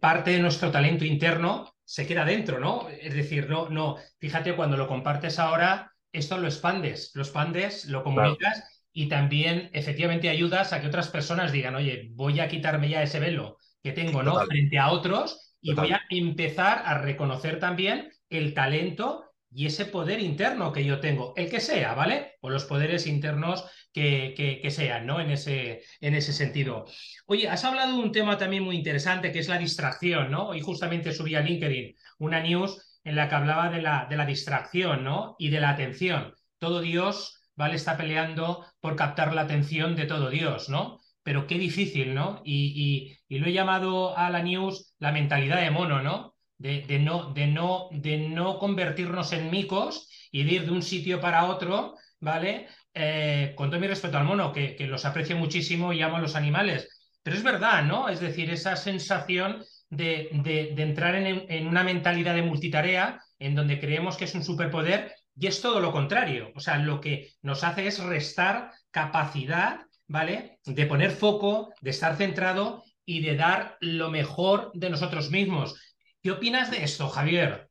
[0.00, 2.88] parte de nuestro talento interno se queda dentro, ¿no?
[2.88, 8.04] Es decir, no, no, fíjate, cuando lo compartes ahora, esto lo expandes, lo expandes, lo
[8.04, 13.02] comunicas y también efectivamente ayudas a que otras personas digan, oye, voy a quitarme ya
[13.02, 14.40] ese velo que tengo, ¿no?
[14.46, 20.20] Frente a otros y voy a empezar a reconocer también el talento y ese poder
[20.20, 22.36] interno que yo tengo, el que sea, ¿vale?
[22.40, 25.20] O los poderes internos que, que, sean, ¿no?
[25.20, 26.86] En ese, en ese sentido.
[27.26, 30.54] Oye, has hablado de un tema también muy interesante que es la distracción, ¿no?
[30.54, 34.24] Y justamente subí a LinkedIn una news en la que hablaba de la, de la
[34.24, 35.36] distracción, ¿no?
[35.38, 36.32] Y de la atención.
[36.58, 37.74] Todo Dios ¿vale?
[37.76, 41.00] Está peleando por captar la atención de todo Dios, ¿no?
[41.24, 42.40] Pero qué difícil, ¿no?
[42.44, 46.36] Y, lo he llamado a la news la mentalidad de mono, ¿no?
[46.56, 51.20] De, no, de, no, de no convertirnos en micos y de ir de un sitio
[51.20, 52.68] para otro, ¿vale?
[52.94, 56.36] Eh, con todo mi respeto al mono, que, los aprecio muchísimo y amo a los
[56.36, 56.88] animales.
[57.24, 58.08] Pero es verdad, ¿no?
[58.08, 63.80] Es decir, esa sensación de, de, entrar en, en, una mentalidad de multitarea en donde
[63.80, 66.52] creemos que es un superpoder y es todo lo contrario.
[66.54, 70.58] O sea, lo que nos hace es restar capacidad, ¿vale?
[70.64, 75.80] De poner foco, de estar centrado y de dar lo mejor de nosotros mismos.
[76.22, 77.70] ¿Qué opinas de esto, Javier?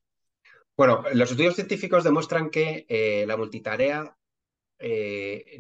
[0.78, 4.16] Bueno, los estudios científicos demuestran que eh, la multitarea,
[4.78, 5.58] eh,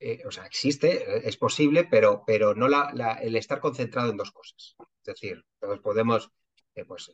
[0.00, 4.32] eh, o sea, existe, es posible, pero, pero no la, el estar concentrado en dos
[4.32, 4.76] cosas.
[4.78, 6.30] Es decir, todos podemos
[6.86, 7.10] pues,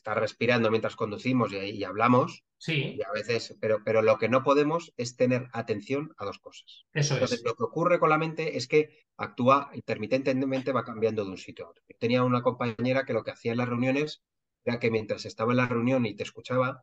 [0.00, 2.42] estar respirando mientras conducimos y, hablamos.
[2.56, 2.96] Sí.
[2.96, 6.86] Y a veces, pero, pero lo que no podemos es tener atención a dos cosas.
[6.92, 11.30] Eso Entonces, lo que ocurre con la mente es que actúa intermitentemente, va cambiando de
[11.30, 11.84] un sitio a otro.
[11.88, 14.22] Yo tenía una compañera que lo que hacía en las reuniones
[14.64, 16.82] era que mientras estaba en la reunión y te escuchaba,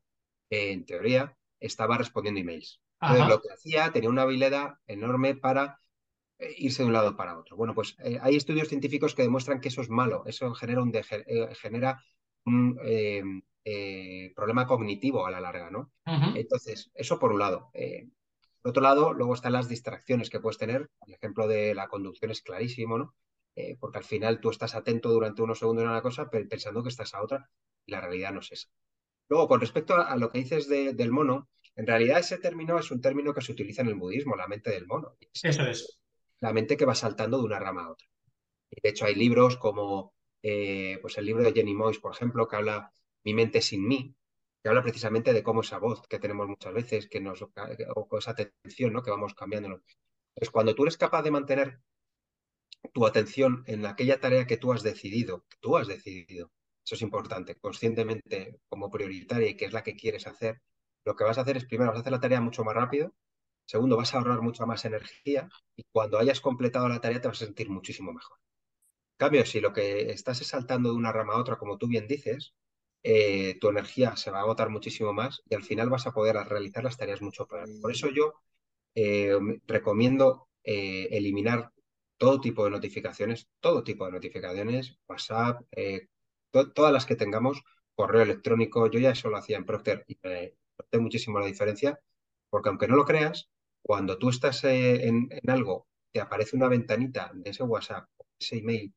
[0.50, 2.82] en teoría, estaba respondiendo emails.
[3.02, 5.80] Entonces, lo que hacía tenía una habilidad enorme para
[6.40, 7.56] eh, irse de un lado para otro.
[7.56, 10.92] Bueno, pues eh, hay estudios científicos que demuestran que eso es malo, eso genera, un
[10.96, 12.04] eh, genera
[12.48, 13.24] un eh,
[13.64, 15.92] eh, problema cognitivo a la larga, ¿no?
[16.36, 17.70] Entonces, eso por un lado.
[17.74, 18.08] Eh,
[18.62, 20.90] por otro lado, luego están las distracciones que puedes tener.
[21.06, 23.16] El ejemplo de la conducción es clarísimo, ¿no?
[23.80, 27.16] porque al final tú estás atento durante unos segundos a una cosa pensando que estás
[27.16, 27.50] a otra
[27.88, 28.68] y la realidad no es esa.
[29.30, 33.02] Luego, con respecto a, lo que dices del mono, en realidad ese término es un
[33.02, 35.18] término que se utiliza en el budismo, la mente del mono.
[35.42, 36.00] Eso es.
[36.40, 38.08] La mente que va saltando de una rama a otra.
[38.70, 42.56] De hecho, hay libros como eh, pues el libro de Jenny Moyes, por ejemplo, que
[42.56, 42.92] habla
[43.24, 44.16] Mi mente sin mí,
[44.62, 48.32] que habla precisamente de cómo esa voz que tenemos muchas veces, que nos, o esa
[48.32, 49.04] atención ¿no?
[49.04, 49.82] que vamos cambiando.
[50.36, 51.80] Pues cuando tú eres capaz de mantener
[52.94, 56.52] tu atención en aquella tarea que tú has decidido, que tú has decidido,
[56.86, 60.62] eso es importante, conscientemente como prioritaria y que es la que quieres hacer,
[61.06, 63.14] lo que vas a hacer es primero vas a hacer la tarea mucho más rápido,
[63.66, 67.42] segundo vas a ahorrar mucha más energía y cuando hayas completado la tarea te vas
[67.42, 68.38] a sentir muchísimo mejor.
[69.18, 72.08] Cambio, si lo que estás es saltando de una rama a otra, como tú bien
[72.08, 72.54] dices,
[73.04, 76.36] eh, tu energía se va a agotar muchísimo más y al final vas a poder
[76.48, 77.68] realizar las tareas mucho peor.
[77.82, 78.34] Por eso yo
[78.96, 81.72] eh, recomiendo eh, eliminar
[82.18, 85.62] todo tipo de notificaciones, todo tipo de notificaciones, WhatsApp,
[86.74, 87.62] todas las que tengamos,
[87.96, 88.90] correo electrónico.
[88.90, 92.00] Yo ya eso lo hacía en Procter y noté muchísimo la diferencia,
[92.50, 93.50] porque aunque no lo creas,
[93.82, 98.94] cuando tú estás en, en algo, te aparece una ventanita de ese WhatsApp, ese email,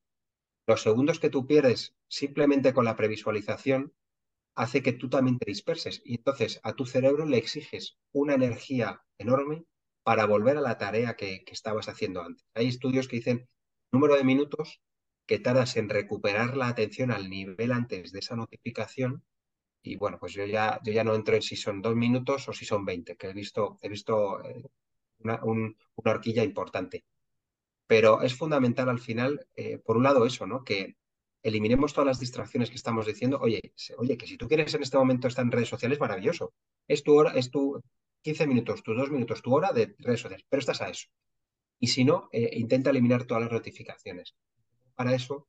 [0.70, 3.92] los segundos que tú pierdes simplemente con la previsualización
[4.54, 6.00] hace que tú también te disperses.
[6.04, 9.64] Y entonces a tu cerebro le exiges una energía enorme
[10.04, 12.46] para volver a la tarea que, estabas haciendo antes.
[12.54, 13.48] Hay estudios que dicen
[13.90, 14.80] número de minutos
[15.26, 19.24] que tardas en recuperar la atención al nivel antes de esa notificación.
[19.83, 22.52] Y bueno, pues yo ya, yo ya no entro en si son dos minutos o
[22.52, 24.70] si son 20, que he visto, he visto eh,
[25.18, 25.40] una
[25.96, 27.04] horquilla importante.
[27.90, 30.62] Pero es fundamental al final, eh, por un lado, eso, ¿no?
[30.62, 30.94] Que
[31.42, 33.40] eliminemos todas las distracciones que estamos diciendo.
[33.42, 33.61] Oye,
[33.98, 36.53] oye, que si tú quieres en este momento estar en redes sociales, maravilloso.
[36.87, 37.83] Es tu hora, es tu
[38.22, 41.09] 15 minutos, tus dos minutos, tu hora de redes sociales, pero estás a eso.
[41.81, 44.37] Y si no, eh, intenta eliminar todas las notificaciones.
[44.94, 45.48] Para eso,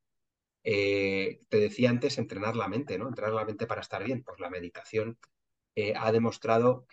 [0.64, 3.08] eh, te decía antes, entrenar la mente, ¿no?
[3.08, 4.24] Entrenar la mente para estar bien.
[4.24, 5.20] Pues la meditación
[5.76, 6.88] eh, ha demostrado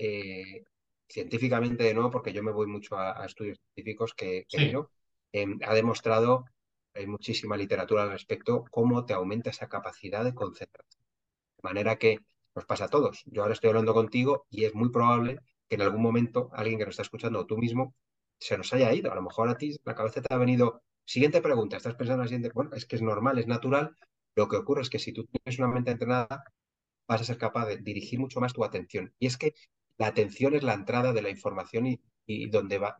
[1.08, 4.44] científicamente de nuevo, porque yo me voy mucho a, estudios científicos que,
[5.32, 6.44] em, ha demostrado
[6.98, 11.02] hay muchísima literatura al respecto, cómo te aumenta esa capacidad de concentración.
[11.56, 12.18] De manera que
[12.54, 13.22] nos pasa a todos.
[13.26, 15.38] Yo ahora estoy hablando contigo y es muy probable
[15.68, 17.94] que en algún momento alguien que nos está escuchando o tú mismo
[18.38, 19.12] se nos haya ido.
[19.12, 20.82] A lo mejor a ti la cabeza te ha venido.
[21.04, 22.50] Siguiente pregunta, estás pensando en la siguiente.
[22.52, 23.96] Bueno, es que es normal, es natural.
[24.34, 26.44] Lo que ocurre es que si tú tienes una mente entrenada,
[27.06, 29.14] vas a ser capaz de dirigir mucho más tu atención.
[29.18, 29.54] Y es que
[29.98, 31.86] la atención es la entrada de la información
[32.26, 32.96] y, donde va.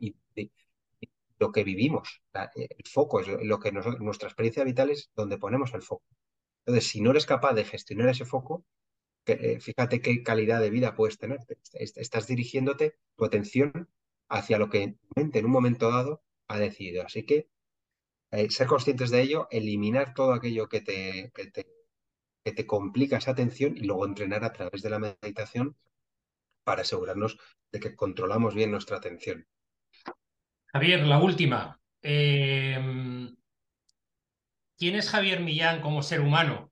[1.38, 2.22] Lo que vivimos,
[2.54, 6.04] el foco es lo que nuestra experiencia vital es donde ponemos el foco.
[6.66, 8.64] Entonces, si no eres capaz de gestionar ese foco,
[9.26, 11.40] eh, fíjate qué calidad de vida puedes tener.
[11.72, 13.88] Estás dirigiéndote tu atención
[14.28, 17.04] hacia lo que mente en un momento dado ha decidido.
[17.04, 17.48] Así que
[18.32, 21.66] eh, ser conscientes de ello, eliminar todo aquello que te, que te,
[22.44, 25.76] que te complica esa atención y luego entrenar a través de la meditación
[26.64, 27.38] para asegurarnos
[27.72, 29.46] de que controlamos bien nuestra atención.
[30.78, 31.80] Javier, la última.
[32.02, 32.78] Eh,
[34.78, 36.70] ¿Quién es Javier Millán como ser humano?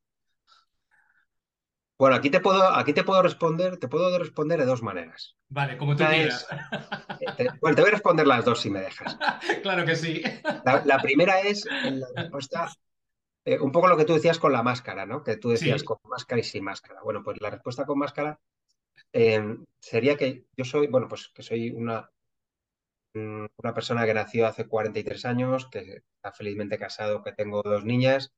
[1.99, 5.37] Bueno, aquí te puedo, aquí te puedo responder, te puedo responder de dos maneras.
[5.49, 6.47] Vale, como tú quieras.
[7.39, 9.19] Eh, bueno, te voy a responder las dos si me dejas.
[9.63, 10.23] claro que sí.
[10.85, 12.71] La, primera es la respuesta,
[13.45, 15.25] eh, un poco lo que tú decías con la máscara, ¿no?
[15.25, 17.01] Que tú decías con máscara y sin máscara.
[17.03, 18.39] Bueno, pues la respuesta con máscara
[19.81, 22.09] sería que yo soy, bueno, pues que soy una,
[23.17, 28.33] una persona que nació hace 43 años, que está felizmente casado, que tengo dos niñas,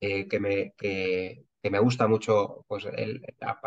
[0.00, 2.86] eh, que, me, que, me gusta mucho pues,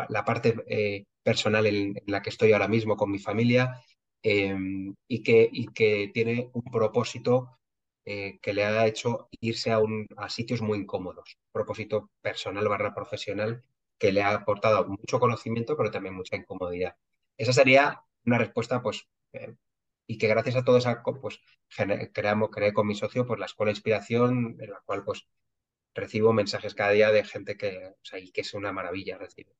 [0.08, 3.80] la, parte eh, personal en, la que estoy ahora mismo con mi familia
[4.22, 7.58] em, y, que, y que tiene un propósito
[8.06, 12.94] eh, que le ha hecho irse a, un, a sitios muy incómodos, propósito personal barra
[12.94, 13.62] profesional
[13.98, 16.96] que le ha aportado mucho conocimiento, pero también mucha incomodidad.
[17.38, 19.08] Esa sería una respuesta pues
[20.06, 20.90] y que gracias a todo eso
[21.20, 21.40] pues
[22.12, 25.26] creamos, creé con mi socio pues la Escuela de Inspiración, en la cual pues
[25.94, 29.54] recibo mensajes cada día de gente que, o sea, y que es una maravilla recibir.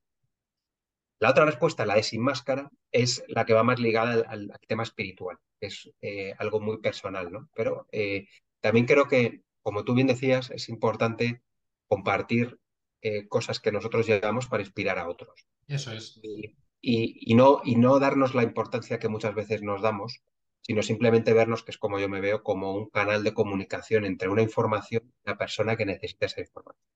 [1.20, 4.82] La otra respuesta, la de sin máscara, es la que va más ligada al, tema
[4.82, 7.48] espiritual, que es eh, algo muy personal, ¿no?
[7.54, 8.26] Pero eh,
[8.60, 11.42] también creo que, como tú bien decías, es importante
[11.86, 12.58] compartir
[13.00, 15.46] eh, cosas que nosotros llevamos para inspirar a otros.
[15.68, 16.20] Eso es.
[16.80, 20.22] y, no, y no darnos la importancia que muchas veces nos damos
[20.66, 24.30] sino simplemente vernos, que es como yo me veo, como un canal de comunicación entre
[24.30, 26.86] una información y la persona que necesita esa información.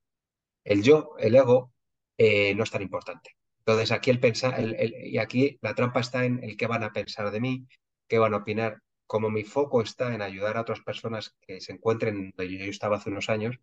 [0.65, 1.73] El yo, el ego,
[2.17, 3.37] eh, no es tan importante.
[3.59, 7.31] Entonces aquí el pensar, y aquí la trampa está en el qué van a pensar
[7.31, 7.67] de mí,
[8.09, 8.81] qué van a opinar.
[9.07, 12.97] Como mi foco está en ayudar a otras personas que se encuentren donde yo estaba
[12.97, 13.59] hace unos años,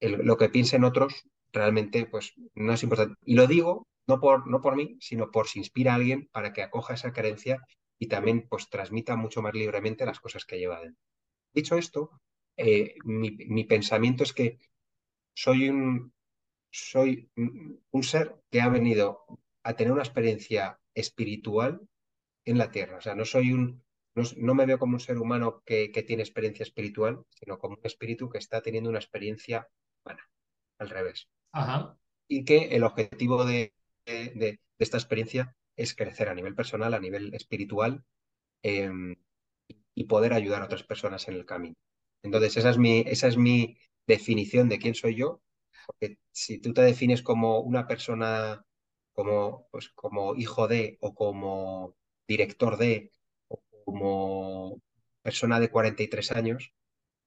[0.00, 3.16] lo que piensen otros realmente pues no es importante.
[3.24, 6.52] Y lo digo no por, no por mí, sino por si inspira a alguien para
[6.52, 7.62] que acoja esa creencia
[8.02, 11.00] y también pues transmita mucho más libremente las cosas que lleva dentro.
[11.54, 12.20] Dicho esto,
[12.56, 14.58] eh, mi, pensamiento es que
[15.32, 16.12] soy un,
[16.68, 19.24] soy un ser que ha venido
[19.62, 21.80] a tener una experiencia espiritual
[22.44, 22.96] en la tierra.
[22.96, 23.84] O sea, no soy un,
[24.16, 28.28] no, me veo como un ser humano que, tiene experiencia espiritual, sino como un espíritu
[28.28, 29.68] que está teniendo una experiencia
[30.04, 30.28] humana,
[30.78, 31.28] al revés.
[32.26, 33.72] y que el objetivo de,
[34.06, 38.04] de- de esta experiencia es crecer a nivel personal, a nivel espiritual
[38.62, 39.16] em,
[39.94, 41.76] y poder ayudar a otras personas en el camino.
[42.22, 45.40] Entonces, esa es mi, esa es mi definición de quién soy yo,
[45.86, 48.64] porque si tú te defines como una persona,
[49.12, 51.96] como, pues, como hijo de, o como
[52.28, 53.12] director de,
[53.48, 54.80] o como
[55.22, 56.72] persona de 43 años,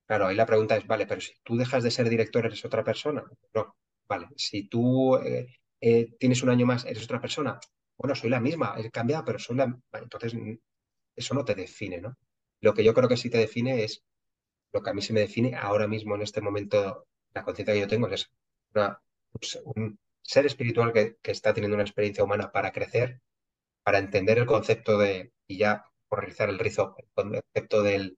[0.08, 2.84] claro, ahí la pregunta es, vale, pero si tú dejas de ser director, ¿eres otra
[2.84, 3.24] persona?
[3.54, 3.76] No,
[4.08, 5.48] vale, si tú eh,
[5.82, 7.60] eh, tienes un año más, ¿eres otra persona?
[7.98, 9.78] Bueno, soy la misma, he cambiado, pero soy la...
[9.94, 10.34] Entonces,
[11.16, 12.18] eso no te define, ¿no?
[12.62, 14.04] Lo que yo creo que sí te define es
[14.74, 17.80] lo que a mí se me define ahora mismo en este momento, la conciencia que
[17.82, 18.30] yo tengo es
[18.74, 19.02] una-
[19.76, 23.22] un ser espiritual que, que está teniendo una experiencia humana para crecer,
[23.84, 28.18] para entender el concepto de, y ya por realizar el rizo, el concepto del,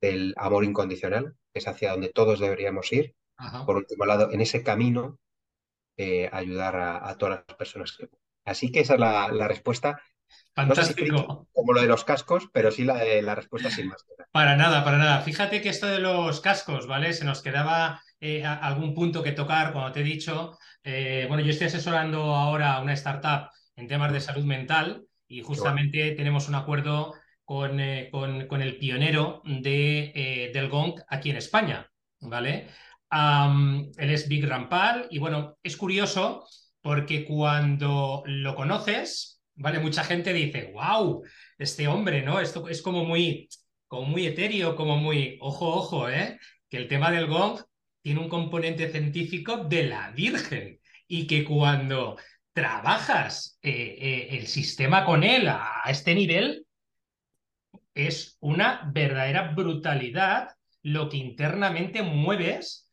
[0.00, 3.14] del amor incondicional, que es hacia donde todos deberíamos ir.
[3.36, 3.66] Ajá.
[3.66, 5.18] Por último lado, en ese camino,
[5.96, 8.08] eh, ayudar a, a todas las personas que...
[8.48, 10.00] Así que esa es la, la respuesta
[10.64, 10.94] no sé si
[11.52, 14.04] como lo de los cascos, pero sí la, de- la respuesta sin más.
[14.32, 15.20] Para nada, para nada.
[15.22, 17.12] Fíjate que esto de los cascos, ¿vale?
[17.12, 20.58] Se nos quedaba eh, algún punto que tocar cuando te he dicho.
[20.84, 25.38] eh, bueno, yo estoy asesorando ahora a una startup en temas de salud mental y
[25.40, 25.46] bueno.
[25.48, 31.30] justamente tenemos un acuerdo con, eh, con- con el pionero de, eh, del Gong aquí
[31.30, 31.90] en España,
[32.20, 32.68] ¿vale?
[33.98, 36.46] Él es Big Rampal y bueno, es curioso
[36.82, 39.78] porque cuando lo conoces, ¿vale?
[39.80, 41.22] Mucha gente dice, wow,
[41.58, 42.40] este hombre, ¿no?
[42.40, 43.48] Esto es como muy
[43.88, 46.38] como muy etéreo, como muy, ojo, ojo, ¿eh?
[46.68, 47.60] Que el tema del gong
[48.02, 52.16] tiene un componente científico de la Virgen y que cuando
[52.52, 56.66] trabajas eh, eh, el sistema con él a, a este nivel,
[57.94, 60.50] es una verdadera brutalidad
[60.82, 62.87] lo que internamente mueves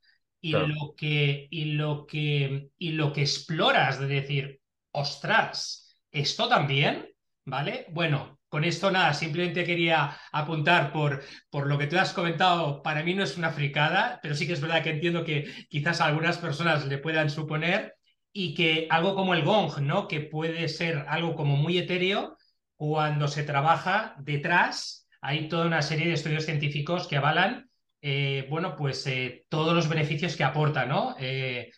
[0.45, 6.47] y Claro, lo que, y lo que, y lo que exploras, de decir, ostras, esto
[6.47, 7.09] también,
[7.45, 7.87] ¿vale?
[7.89, 13.01] Bueno, con esto nada, simplemente quería apuntar por, por lo que tú has comentado, para
[13.03, 16.05] mí no es una fricada, pero sí que es verdad que entiendo que quizás a
[16.05, 17.95] algunas personas le puedan suponer
[18.31, 20.07] y que algo como el gong, ¿no?
[20.07, 22.37] Que puede ser algo como muy etéreo,
[22.75, 27.67] cuando se trabaja detrás, hay toda una serie de estudios científicos que avalan,
[28.07, 31.15] eh, bueno, pues eh, todos los beneficios que aporta, ¿no?
[31.19, 31.71] Eh,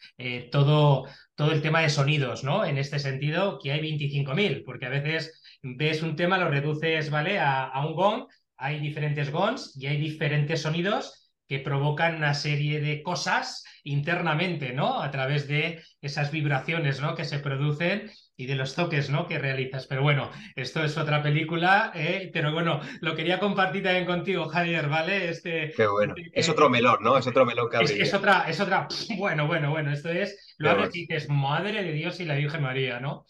[0.51, 1.05] todo,
[1.36, 2.65] todo el tema de sonidos, ¿no?
[2.65, 7.39] En este sentido, que hay 25.000, porque a veces ves un tema, lo reduces, ¿vale?
[7.39, 8.25] A, a un gong,
[8.57, 15.01] hay diferentes gongs y hay diferentes sonidos que provocan una serie de cosas internamente, ¿no?
[15.01, 17.15] A través de esas vibraciones, ¿no?
[17.15, 19.27] Que se producen y de los toques, ¿no?
[19.27, 19.87] Que realizas.
[19.87, 22.29] Pero bueno, esto es otra película, ¿eh?
[22.31, 25.29] Pero bueno, lo quería compartir también contigo, Javier, ¿vale?
[25.29, 26.13] Este, qué bueno.
[26.15, 27.17] este, Es eh, otro melón, ¿no?
[27.17, 28.87] Es otro melón que es, es otra, es otra,
[29.17, 32.61] bueno, bueno, bueno, esto es, lo abres y dices, madre de Dios y la Virgen
[32.61, 33.25] María, ¿no?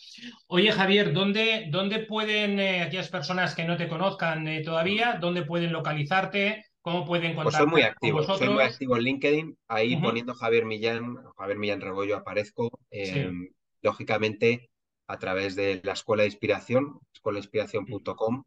[0.47, 5.72] Oye, Javier, ¿dónde, dónde pueden, eh, aquellas personas que no te conozcan todavía, dónde pueden
[5.72, 6.65] localizarte?
[6.88, 10.34] ¿Cómo pueden Pues soy muy con activo, soy muy activo en LinkedIn, ahí Ujú, poniendo
[10.36, 13.38] Javier Millán, Javier Millán Rebollo aparezco, eh, Sí,
[13.82, 14.70] lógicamente
[15.08, 18.44] a través de la Escuela de Inspiración, escuelainspiración.com,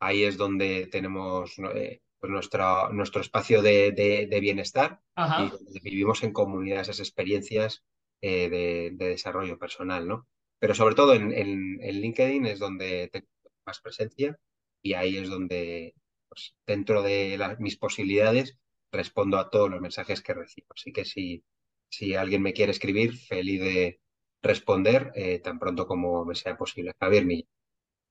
[0.00, 5.00] ahí es donde tenemos eh, pues nuestra, nuestro espacio de, de- de bienestar
[5.34, 7.82] y donde vivimos en comunidad esas experiencias
[8.20, 10.26] eh, de, de desarrollo personal, ¿no?
[10.60, 13.26] Pero sobre todo en, en- en LinkedIn es donde tengo
[13.66, 14.38] más presencia
[14.82, 15.94] y ahí es donde,
[16.34, 18.58] pues, dentro de la- mis posibilidades,
[18.92, 20.68] respondo a todos los mensajes que recibo.
[20.76, 21.44] Así que si,
[21.88, 24.00] si alguien me quiere escribir, feliz de
[24.42, 26.92] responder eh, tan pronto como me sea posible.
[27.00, 27.48] Javier Millán.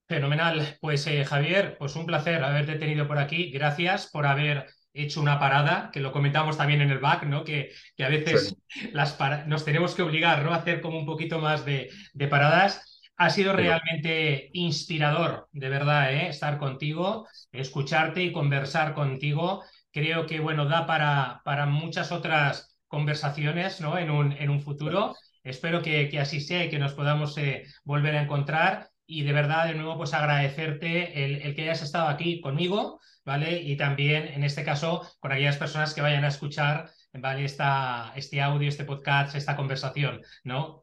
[0.07, 0.77] fenomenal.
[0.81, 3.51] Pues eh, Javier, pues un placer haberte tenido por aquí.
[3.51, 7.43] Gracias por haber hecho una parada, que lo comentamos también en el back, ¿no?
[7.43, 8.55] Que, que a veces
[8.91, 10.51] las para- nos tenemos que obligar, ¿no?
[10.53, 12.92] A hacer como un poquito más de, de paradas.
[13.17, 16.27] Ha sido realmente inspirador, de verdad, ¿eh?
[16.29, 19.63] Estar contigo, escucharte y conversar contigo.
[19.91, 23.97] Creo que, bueno, da para, para muchas otras conversaciones, ¿no?
[23.97, 25.15] En un, en un futuro.
[25.43, 28.89] Espero que, que así sea y que nos podamos eh, volver a encontrar.
[29.05, 33.61] Y de verdad, de nuevo, pues agradecerte el, el que hayas estado aquí conmigo, ¿vale?
[33.61, 37.45] Y también, en este caso, con aquellas personas que vayan a escuchar, ¿vale?
[37.45, 40.82] Esta, este audio, este podcast, esta conversación, ¿no?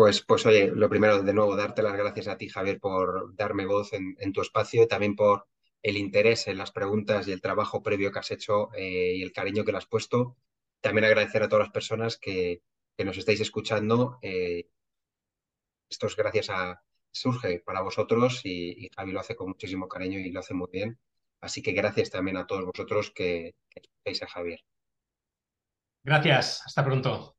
[0.00, 3.66] Pues, pues oye, lo primero, de nuevo, darte las gracias a ti, Javier, por darme
[3.66, 5.46] voz en, en tu espacio y también por
[5.82, 9.30] el interés en las preguntas y el trabajo previo que has hecho eh, y el
[9.30, 10.38] cariño que le has puesto.
[10.80, 12.62] También agradecer a todas las personas que,
[12.96, 14.18] que nos estáis escuchando.
[14.22, 14.70] eh,
[15.90, 20.18] esto es gracias a Surge para vosotros y, y Javi lo hace con muchísimo cariño
[20.18, 20.98] y lo hace muy bien.
[21.42, 24.60] Así que gracias también a todos vosotros que, que escucháis a Javier.
[26.02, 27.36] Gracias, hasta pronto.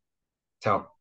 [0.59, 1.00] Chao.